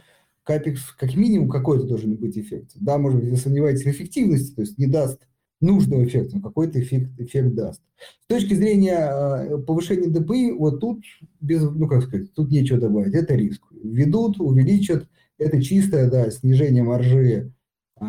[0.49, 2.71] капекс как минимум какой-то должен быть эффект.
[2.77, 5.21] Да, может быть, вы сомневаетесь в эффективности, то есть не даст
[5.61, 7.83] нужного эффекта, но какой-то эффект, эффект даст.
[8.23, 11.05] С точки зрения э, повышения ДПИ, вот тут,
[11.43, 13.63] без, ну как сказать, тут нечего добавить, это риск.
[13.73, 17.53] Ведут, увеличат, это чистое, да, снижение маржи
[18.01, 18.05] э,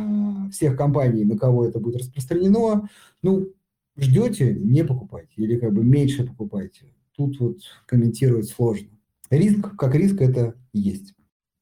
[0.54, 2.88] всех компаний, на кого это будет распространено.
[3.22, 3.50] Ну,
[3.98, 8.88] ждете, не покупайте, или как бы меньше покупайте тут вот комментировать сложно.
[9.30, 11.16] Риск, как риск, это есть.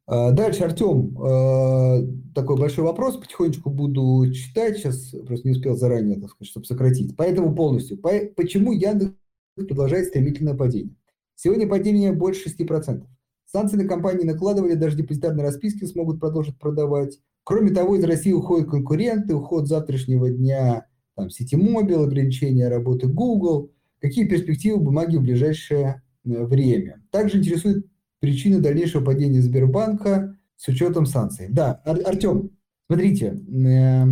[0.07, 2.01] А, дальше, Артем, а,
[2.33, 7.15] такой большой вопрос, потихонечку буду читать, сейчас просто не успел заранее, так сказать, чтобы сократить.
[7.15, 7.99] Поэтому полностью.
[7.99, 9.13] Почему Яндекс
[9.55, 10.95] продолжает стремительное падение?
[11.35, 13.05] Сегодня падение больше 6%.
[13.45, 17.19] Санкции на компании накладывали, даже депозитарные расписки смогут продолжить продавать.
[17.43, 23.71] Кроме того, из России уходят конкуренты, уход завтрашнего дня там, сети Мобил, ограничение работы Google–
[23.99, 27.01] Какие перспективы бумаги в ближайшее э, время?
[27.11, 27.85] Также интересует
[28.19, 31.47] причины дальнейшего падения Сбербанка с учетом санкций.
[31.49, 32.51] Да, Ар- Артем,
[32.87, 34.03] смотрите, э,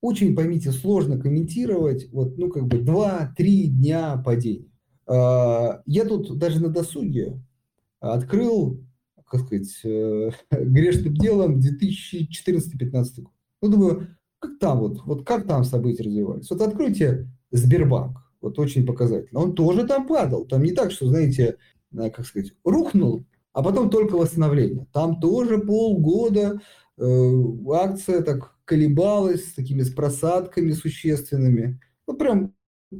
[0.00, 4.70] очень, поймите, сложно комментировать, вот, ну, как бы 2-3 дня падения.
[5.06, 7.40] Э, я тут даже на досуге
[8.00, 8.84] открыл,
[9.26, 13.32] как сказать, э, грешным делом 2014-2015 год.
[13.62, 16.50] Ну, думаю, как там вот, вот как там события развивались?
[16.50, 18.18] Вот откройте Сбербанк.
[18.40, 19.38] Вот очень показательно.
[19.38, 20.44] Он тоже там падал.
[20.46, 21.58] Там не так, что, знаете,
[21.92, 24.86] как сказать, рухнул, а потом только восстановление.
[24.92, 26.60] Там тоже полгода
[26.98, 27.32] э,
[27.74, 31.80] акция так колебалась с такими с просадками существенными.
[32.06, 32.54] Ну, прям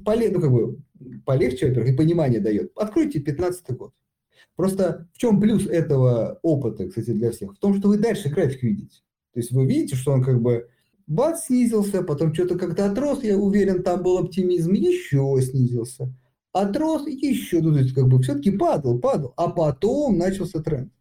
[0.05, 0.79] поле, ну, как бы,
[1.25, 2.73] полегче, во-первых, и понимание дает.
[2.77, 3.93] Откройте 15 год.
[4.57, 7.55] Просто в чем плюс этого опыта, кстати, для всех?
[7.55, 8.99] В том, что вы дальше график видите.
[9.33, 10.69] То есть вы видите, что он как бы
[11.07, 16.13] бац, снизился, потом что-то как-то отрос, я уверен, там был оптимизм, еще снизился.
[16.53, 20.93] Отрос, еще, ну, то есть как бы все-таки падал, падал, а потом начался тренд.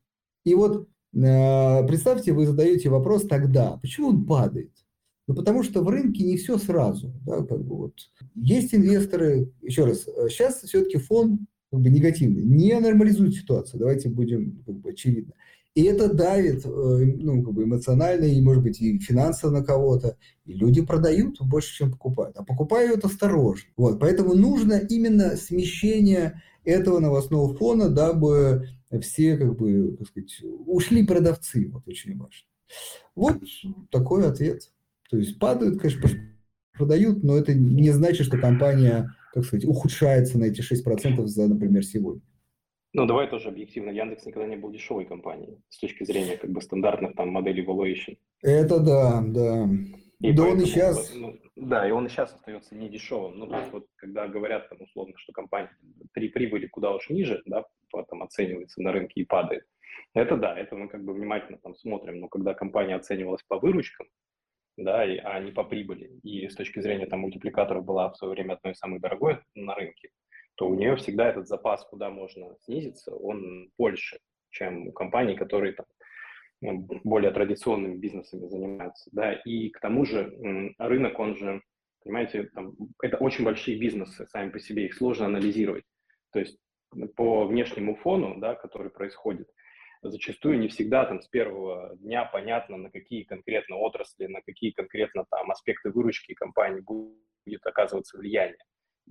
[0.45, 4.71] И вот э, представьте, вы задаете вопрос тогда, почему он падает?
[5.27, 7.13] Ну, потому что в рынке не все сразу.
[7.25, 7.93] Да, как бы вот.
[8.35, 14.61] Есть инвесторы, еще раз, сейчас все-таки фон как бы негативный, не нормализует ситуацию, давайте будем
[14.65, 15.33] как бы, очевидно.
[15.73, 20.17] И это давит э, ну, как бы эмоционально и, может быть, и финансово на кого-то.
[20.45, 22.35] И люди продают больше, чем покупают.
[22.37, 23.69] А покупают осторожно.
[23.77, 28.67] Вот, поэтому нужно именно смещение этого новостного фона, дабы
[29.01, 31.69] все, как бы, так сказать, ушли продавцы.
[31.71, 32.47] Вот очень важно.
[33.15, 33.37] Вот
[33.91, 34.71] такой ответ.
[35.09, 36.09] То есть падают, конечно,
[36.73, 41.85] продают, но это не значит, что компания, как сказать, ухудшается на эти 6% за, например,
[41.85, 42.21] сегодня.
[42.93, 43.89] Ну, давай тоже объективно.
[43.89, 48.17] Яндекс никогда не был дешевой компанией с точки зрения как бы стандартных там моделей valuation.
[48.41, 49.67] Это да, да.
[50.19, 51.15] И да, поэтому, он и сейчас...
[51.15, 53.39] Ну, да, и он и сейчас остается не дешевым.
[53.39, 55.71] Ну, то есть вот когда говорят, там, условно, что компания
[56.13, 59.65] при прибыли куда уж ниже, да, потом оценивается на рынке и падает,
[60.13, 62.19] это да, это мы как бы внимательно там смотрим.
[62.19, 64.07] Но когда компания оценивалась по выручкам,
[64.77, 68.33] да, и, а не по прибыли, и с точки зрения там мультипликаторов была в свое
[68.33, 70.09] время одной из самых дорогой на рынке,
[70.55, 75.73] то у нее всегда этот запас, куда можно снизиться, он больше, чем у компаний, которые
[75.73, 75.85] там
[76.61, 80.37] ну, более традиционными бизнесами занимаются, да, и к тому же
[80.77, 81.61] рынок, он же,
[82.03, 85.85] понимаете, там, это очень большие бизнесы сами по себе, их сложно анализировать,
[86.31, 86.59] то есть
[87.15, 89.49] по внешнему фону, да, который происходит,
[90.03, 95.25] зачастую не всегда там с первого дня понятно, на какие конкретно отрасли, на какие конкретно
[95.29, 98.57] там аспекты выручки компании будет оказываться влияние.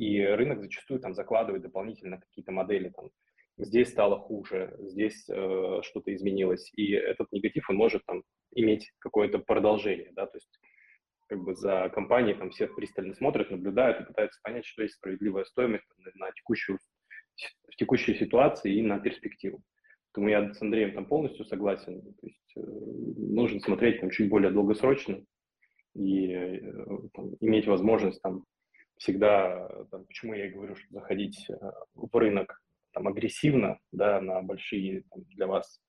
[0.00, 3.10] И рынок зачастую там закладывает дополнительно какие-то модели там,
[3.58, 8.22] здесь стало хуже, здесь э, что-то изменилось, и этот негатив, он может там
[8.52, 10.58] иметь какое-то продолжение, да, то есть
[11.28, 15.44] как бы за компанией там все пристально смотрят, наблюдают и пытаются понять, что есть справедливая
[15.44, 16.78] стоимость на, на текущую,
[17.68, 19.62] в текущей ситуации и на перспективу.
[20.14, 24.50] Поэтому я с Андреем там полностью согласен, то есть э, нужно смотреть там чуть более
[24.50, 25.22] долгосрочно
[25.94, 26.62] и э,
[27.12, 28.46] там, иметь возможность там
[29.00, 31.54] всегда, там, почему я и говорю, что заходить э,
[31.94, 35.80] в рынок там, агрессивно, да, на большие там, для вас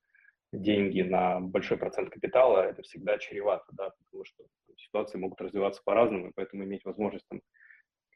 [0.50, 4.44] деньги, на большой процент капитала, это всегда чревато, да, потому что
[4.76, 7.42] ситуации могут развиваться по-разному, и поэтому иметь возможность там,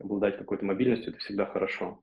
[0.00, 2.00] обладать какой-то мобильностью, это всегда хорошо.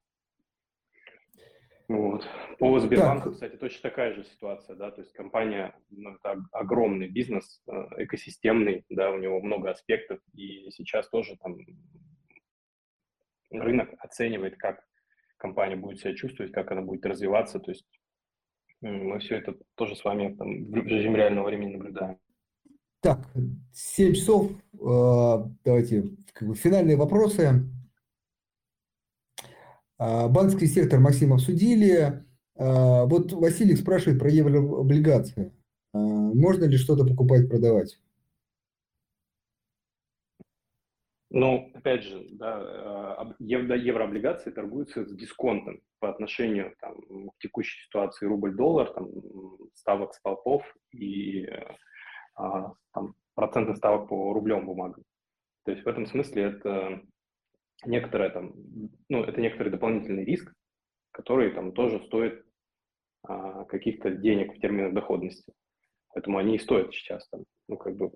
[1.88, 2.28] Вот.
[2.60, 3.34] По Сбербанку, так.
[3.34, 8.86] кстати, точно такая же ситуация, да, то есть компания, ну, это огромный бизнес, э, экосистемный,
[8.90, 11.58] да, у него много аспектов, и сейчас тоже там
[13.54, 14.84] рынок оценивает, как
[15.38, 17.60] компания будет себя чувствовать, как она будет развиваться.
[17.60, 17.86] То есть
[18.82, 22.18] мы все это тоже с вами там, в режиме реального времени наблюдаем.
[23.02, 23.28] Так,
[23.74, 24.52] 7 часов.
[24.74, 27.66] Э, давайте как бы, финальные вопросы.
[30.00, 32.24] Э, банковский сектор Максим обсудили.
[32.56, 35.52] Э, вот Василий спрашивает про еврооблигации.
[35.94, 38.00] Можно ли что-то покупать, продавать?
[41.36, 46.96] Ну, опять же, да, э, еврооблигации торгуются с дисконтом по отношению там,
[47.32, 49.08] к текущей ситуации рубль-доллар, там,
[49.74, 51.48] ставок столпов и
[52.36, 55.04] а, там, процентных ставок по рублевым бумагам.
[55.66, 57.02] То есть в этом смысле это
[57.84, 58.54] некоторое там,
[59.10, 60.54] ну, это некоторый дополнительный риск,
[61.10, 62.46] который там тоже стоит
[63.24, 65.52] а, каких-то денег в терминах доходности.
[66.14, 68.12] Поэтому они и стоят сейчас там, ну, как бы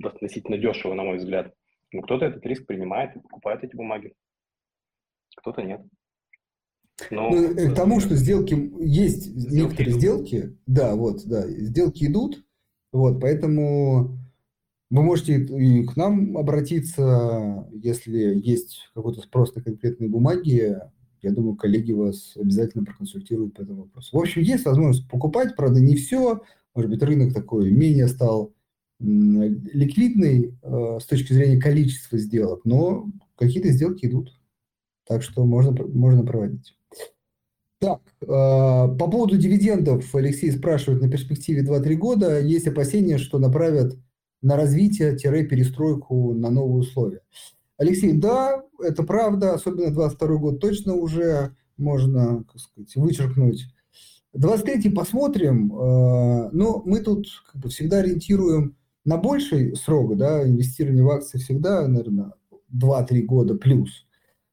[0.00, 1.52] относительно дешево, на мой взгляд.
[1.92, 4.14] Ну, кто-то этот риск принимает и покупает эти бумаги,
[5.36, 5.82] кто-то нет.
[7.10, 10.00] Но, ну, э, к тому, что сделки есть сделки некоторые идут.
[10.00, 12.44] сделки, да, вот, да, сделки идут,
[12.92, 14.18] вот, поэтому
[14.90, 20.76] вы можете и к нам обратиться, если есть какой-то спрос на конкретные бумаги.
[21.22, 24.14] Я думаю, коллеги вас обязательно проконсультируют по этому вопросу.
[24.14, 26.42] В общем, есть возможность покупать, правда, не все.
[26.74, 28.52] Может быть, рынок такой менее стал
[29.02, 34.38] ликвидный э, с точки зрения количества сделок, но какие-то сделки идут.
[35.06, 36.76] Так что можно, можно проводить.
[37.80, 42.40] Так, э, по поводу дивидендов Алексей спрашивает на перспективе 2-3 года.
[42.40, 43.98] Есть опасения, что направят
[44.40, 47.22] на развитие-перестройку на новые условия.
[47.78, 53.66] Алексей, да, это правда, особенно 22 год точно уже можно, как сказать, вычеркнуть.
[54.34, 61.02] 23 посмотрим, э, но мы тут как бы всегда ориентируем на больший срок, да, инвестирование
[61.02, 62.32] в акции всегда, наверное,
[62.74, 64.06] 2-3 года плюс.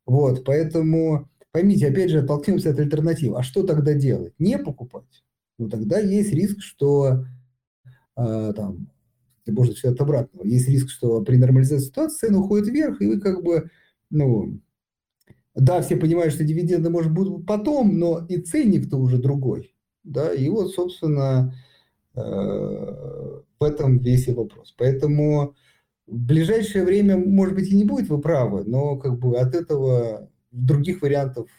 [0.06, 3.36] Вот, поэтому поймите, опять же, оттолкнемся от альтернатив.
[3.36, 4.34] А что тогда делать?
[4.40, 5.24] Не покупать?
[5.58, 7.26] Ну, тогда есть риск, что
[8.18, 8.90] э, там,
[9.46, 10.46] можно все от обратного.
[10.46, 13.70] Есть риск, что при нормализации ситуации цены уходят вверх, и вы как бы,
[14.10, 14.60] ну,
[15.56, 19.76] да, все понимают, что дивиденды, может, будут потом, но и ценник-то уже другой.
[20.04, 21.54] Да, и вот, собственно,
[22.16, 24.74] э, в этом весь и вопрос.
[24.78, 25.56] Поэтому
[26.08, 30.30] в ближайшее время, может быть, и не будет, вы правы, но как бы от этого
[30.52, 31.50] других вариантов,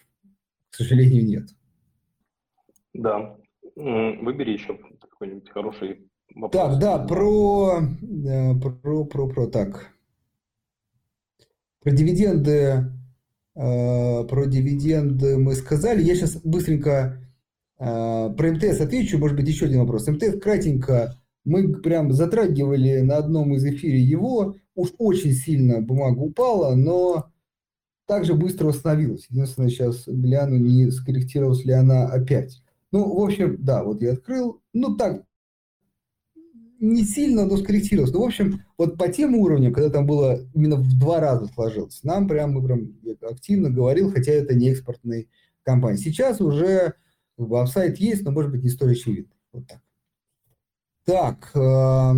[0.70, 1.48] к сожалению, нет.
[2.94, 3.36] Да.
[3.76, 6.52] Выбери еще какой-нибудь хороший вопрос.
[6.52, 9.92] Так, да, про, э, про, про, про, так.
[11.80, 12.50] Про дивиденды,
[13.54, 16.02] э, про дивиденды мы сказали.
[16.02, 17.22] Я сейчас быстренько
[17.78, 17.84] э,
[18.36, 20.08] про МТС отвечу, может быть, еще один вопрос.
[20.08, 26.74] МТС кратенько мы прям затрагивали на одном из эфире его, уж очень сильно бумага упала,
[26.74, 27.30] но
[28.06, 29.26] также быстро восстановилась.
[29.30, 32.62] Единственное, сейчас гляну, не скорректировалась ли она опять.
[32.92, 34.60] Ну, в общем, да, вот я открыл.
[34.72, 35.24] Ну, так,
[36.80, 38.12] не сильно, но скорректировалось.
[38.12, 42.02] Ну, в общем, вот по тем уровням, когда там было именно в два раза сложилось,
[42.02, 45.28] нам прям, мы прям активно говорил, хотя это не экспортные
[45.62, 45.98] компании.
[45.98, 46.94] Сейчас уже
[47.36, 49.32] как бы, апсайт есть, но, может быть, не столь очевидно.
[49.52, 49.80] Вот так.
[51.04, 52.12] Так, э,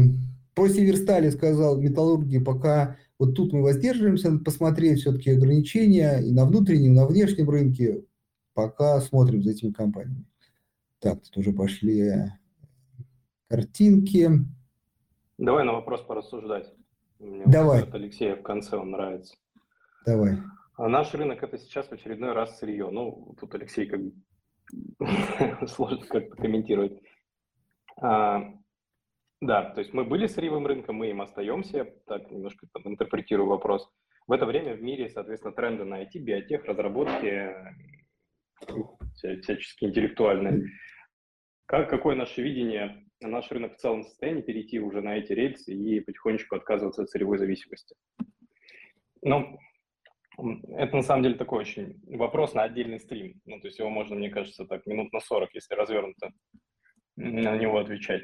[0.54, 6.92] про Северстали сказал, металлургии пока вот тут мы воздерживаемся, посмотреть все-таки ограничения и на внутреннем,
[6.92, 8.04] и на внешнем рынке.
[8.54, 10.26] Пока смотрим за этими компаниями.
[10.98, 12.32] Так, тут уже пошли
[13.48, 14.28] картинки.
[15.38, 16.72] Давай на вопрос порассуждать.
[17.18, 17.84] Мне Давай.
[17.84, 19.36] Вот Алексея в конце он нравится.
[20.04, 20.38] Давай.
[20.76, 22.90] А наш рынок это сейчас в очередной раз сырье.
[22.90, 24.00] Ну, тут Алексей как
[25.68, 27.00] сложно как-то комментировать.
[28.00, 28.52] А,
[29.42, 33.90] да, то есть мы были сырьевым рынком, мы им остаемся, так немножко там, интерпретирую вопрос.
[34.28, 37.50] В это время в мире, соответственно, тренды на IT, биотех, разработки,
[39.16, 40.68] всячески интеллектуальные.
[41.66, 45.98] Как, какое наше видение, наш рынок в целом состоянии перейти уже на эти рельсы и
[45.98, 47.96] потихонечку отказываться от сырьевой зависимости?
[49.22, 49.58] Ну,
[50.68, 53.40] это на самом деле такой очень вопрос на отдельный стрим.
[53.44, 56.30] Ну, то есть его можно, мне кажется, так минут на 40, если развернуто
[57.16, 58.22] на него отвечать.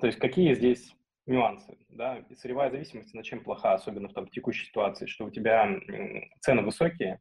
[0.00, 0.94] То есть какие здесь
[1.26, 5.30] нюансы, да, и сырьевая зависимость, на чем плоха, особенно в там, текущей ситуации, что у
[5.30, 5.80] тебя
[6.40, 7.20] цены высокие,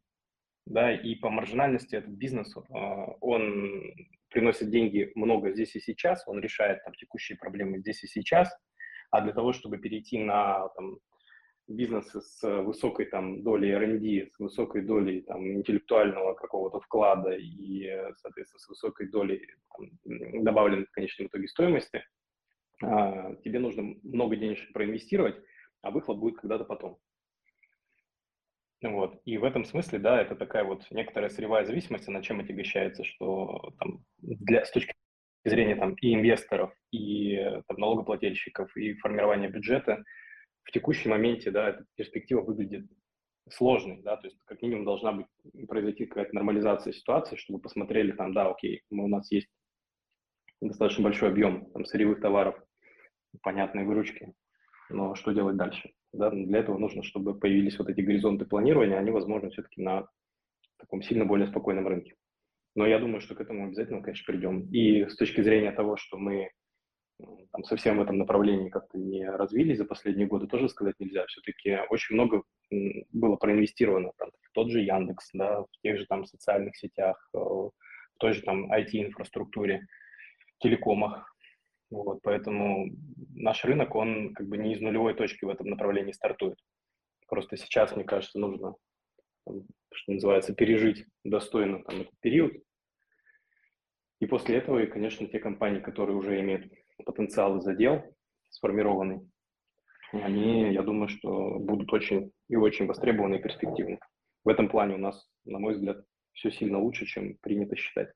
[0.65, 3.93] да, и по маржинальности этот бизнес, а, он
[4.29, 8.49] приносит деньги много здесь и сейчас, он решает там текущие проблемы здесь и сейчас,
[9.11, 10.97] а для того, чтобы перейти на там,
[11.67, 18.59] бизнесы с высокой там долей R&D, с высокой долей там интеллектуального какого-то вклада и, соответственно,
[18.59, 19.45] с высокой долей
[19.77, 22.03] там, добавленной в конечном итоге стоимости,
[23.43, 25.35] тебе нужно много денежек проинвестировать,
[25.81, 26.99] а выхлоп будет когда-то потом.
[28.81, 29.21] Вот.
[29.23, 33.73] И в этом смысле, да, это такая вот некоторая сырьевая зависимость, она чем отягощается, что
[33.79, 34.93] там, для, с точки
[35.45, 40.03] зрения там, и инвесторов, и там, налогоплательщиков, и формирования бюджета,
[40.63, 42.85] в текущем моменте, да, эта перспектива выглядит
[43.49, 45.27] сложной, да, то есть как минимум должна быть
[45.67, 49.49] произойти какая-то нормализация ситуации, чтобы посмотрели там, да, окей, мы, у нас есть
[50.61, 52.61] достаточно большой объем там, сырьевых товаров,
[53.41, 54.33] понятной выручки,
[54.89, 55.93] но что делать дальше?
[56.11, 56.29] Да?
[56.29, 60.07] Для этого нужно, чтобы появились вот эти горизонты планирования, они возможны все-таки на
[60.77, 62.15] таком сильно более спокойном рынке.
[62.75, 64.67] Но я думаю, что к этому обязательно, конечно, придем.
[64.71, 66.49] И с точки зрения того, что мы
[67.51, 71.25] там, совсем в этом направлении как-то не развились за последние годы, тоже сказать нельзя.
[71.27, 72.43] Все-таки очень много
[73.11, 77.37] было проинвестировано там, в тот же Яндекс, да, в тех же там социальных сетях, э,
[77.37, 77.71] в
[78.19, 79.85] той же там IT-инфраструктуре,
[80.59, 81.32] телекомах.
[81.93, 82.89] Вот, поэтому
[83.35, 86.57] наш рынок, он как бы не из нулевой точки в этом направлении стартует.
[87.27, 88.75] Просто сейчас, мне кажется, нужно,
[89.45, 92.53] что называется, пережить достойно там, этот период.
[94.19, 96.73] И после этого, и, конечно, те компании, которые уже имеют
[97.05, 98.01] потенциал и задел
[98.49, 99.29] сформированный,
[100.13, 103.99] они, я думаю, что будут очень и очень востребованы и перспективны.
[104.43, 108.11] В этом плане у нас, на мой взгляд, все сильно лучше, чем принято считать.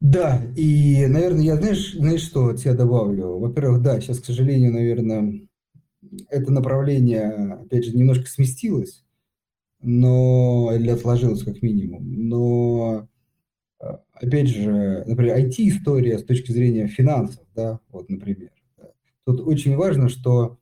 [0.00, 3.38] Да, и, наверное, я, знаешь, знаешь, что тебе добавлю?
[3.38, 5.42] Во-первых, да, сейчас, к сожалению, наверное,
[6.30, 9.04] это направление, опять же, немножко сместилось,
[9.82, 13.08] но, или отложилось как минимум, но,
[13.80, 18.50] а, опять же, например, IT-история с точки зрения финансов, да, вот, например.
[19.26, 20.58] Тут очень важно, что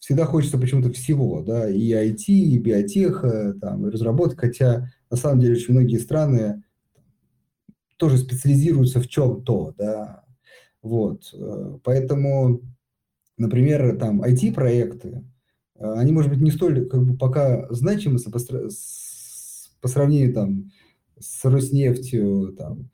[0.00, 5.40] всегда хочется почему-то всего, да, и IT, и биотеха, там, и разработка, хотя на самом
[5.40, 6.62] деле очень многие страны
[8.00, 10.24] тоже специализируются в чем-то, да,
[10.82, 12.62] вот, э, поэтому,
[13.36, 15.22] например, там IT-проекты,
[15.76, 18.40] э, они, может быть, не столь как бы пока значимы по,
[19.80, 20.70] по сравнению там
[21.18, 22.90] с Роснефтью, там,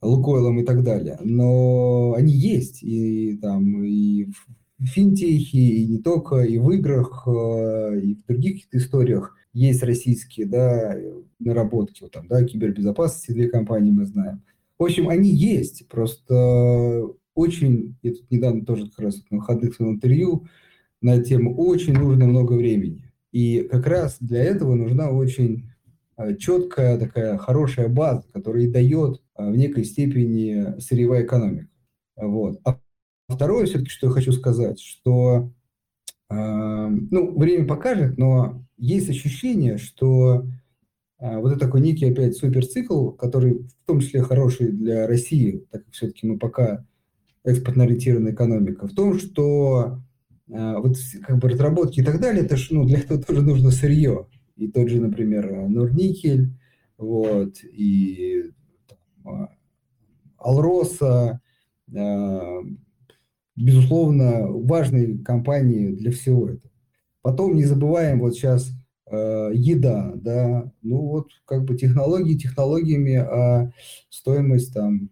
[0.00, 4.24] Лукойлом и так далее, но они есть и там и
[4.78, 10.46] в финтехе, и не только, и в играх, э, и в других историях есть российские,
[10.46, 10.96] да,
[11.38, 14.42] наработки, вот там, да, кибербезопасности две компании мы знаем.
[14.78, 19.94] В общем, они есть, просто очень, я тут недавно тоже как раз на выходных своем
[19.94, 20.46] интервью
[21.00, 23.10] на тему, очень нужно много времени.
[23.32, 25.70] И как раз для этого нужна очень
[26.16, 31.68] а, четкая такая хорошая база, которая и дает а, в некой степени сырьевая экономика.
[32.16, 32.60] Вот.
[32.64, 32.78] А
[33.28, 35.50] второе все-таки, что я хочу сказать, что
[36.30, 40.46] ну, время покажет, но есть ощущение, что
[41.20, 45.84] а, вот это такой некий опять суперцикл, который в том числе хороший для России, так
[45.84, 46.86] как все-таки мы пока
[47.44, 49.98] экспортно-ориентированная экономика, в том, что
[50.50, 53.70] а, вот как бы разработки и так далее, это ж, ну, для этого тоже нужно
[53.70, 54.26] сырье.
[54.56, 56.54] И тот же, например, Норникель,
[56.96, 58.50] вот, и
[59.22, 59.48] там,
[60.38, 61.40] Алроса,
[63.60, 66.72] безусловно, важной компанией для всего этого.
[67.22, 68.70] Потом не забываем вот сейчас
[69.10, 73.70] э, еда, да, ну вот как бы технологии технологиями, а
[74.08, 75.10] стоимость там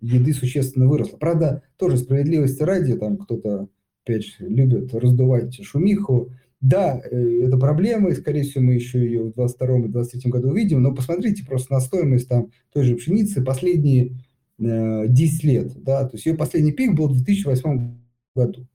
[0.00, 1.16] еды существенно выросла.
[1.16, 3.68] Правда, тоже справедливости ради, там кто-то
[4.04, 9.22] опять же любит раздувать шумиху, да, э, это проблема, и, скорее всего, мы еще ее
[9.22, 13.42] в 2022 и 2023 году увидим, но посмотрите просто на стоимость там, той же пшеницы
[13.42, 14.16] последние
[14.58, 15.82] 10 лет.
[15.82, 17.98] Да, то есть ее последний пик был в 2008
[18.34, 18.66] году.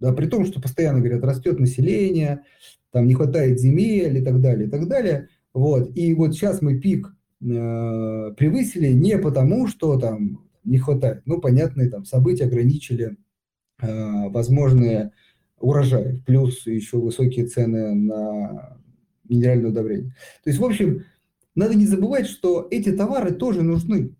[0.00, 2.42] Да, при том, что постоянно говорят, растет население,
[2.90, 5.28] там не хватает земель и так далее, и так далее.
[5.52, 5.96] Вот.
[5.96, 7.08] И вот сейчас мы пик
[7.40, 11.22] э, превысили не потому, что там не хватает.
[11.26, 13.16] Ну, понятные там события ограничили
[13.80, 15.12] э, возможные
[15.58, 18.78] урожай, плюс еще высокие цены на
[19.28, 20.14] минеральное удобрение.
[20.42, 21.04] То есть, в общем,
[21.54, 24.14] надо не забывать, что эти товары тоже нужны.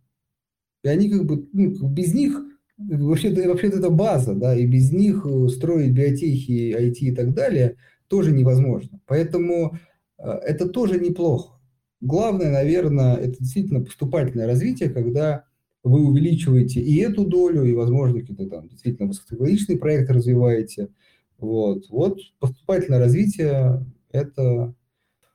[0.84, 2.40] И они как бы, ну, без них,
[2.78, 7.76] вообще-то, вообще-то это база, да, и без них э, строить биотехи, IT и так далее
[8.06, 9.00] тоже невозможно.
[9.06, 9.76] Поэтому
[10.18, 11.58] э, это тоже неплохо.
[12.00, 15.44] Главное, наверное, это действительно поступательное развитие, когда
[15.82, 20.90] вы увеличиваете и эту долю, и, возможно, какие-то там действительно высокотехнологичные проекты развиваете–
[21.38, 24.74] вот, вот поступательное развитие– это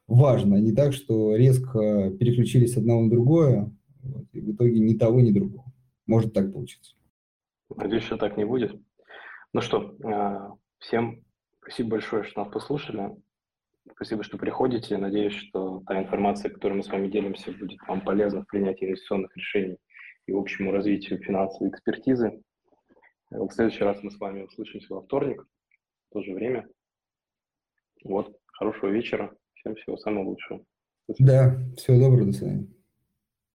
[0.07, 4.95] важно, не так, что резко переключились с одного на другое, вот, и в итоге ни
[4.95, 5.71] того, ни другого.
[6.05, 6.95] Может так получиться.
[7.75, 8.79] Надеюсь, что так не будет.
[9.53, 11.23] Ну что, а, всем
[11.61, 13.15] спасибо большое, что нас послушали.
[13.95, 14.97] Спасибо, что приходите.
[14.97, 19.35] Надеюсь, что та информация, которой мы с вами делимся, будет вам полезна в принятии инвестиционных
[19.35, 19.77] решений
[20.25, 22.41] и общему развитию финансовой экспертизы.
[23.31, 25.45] В следующий раз мы с вами услышимся во вторник
[26.09, 26.67] в то же время.
[28.03, 29.35] Вот, хорошего вечера.
[29.55, 30.63] Всем всего самого лучшего.
[31.19, 32.67] Да, всего доброго, до свидания.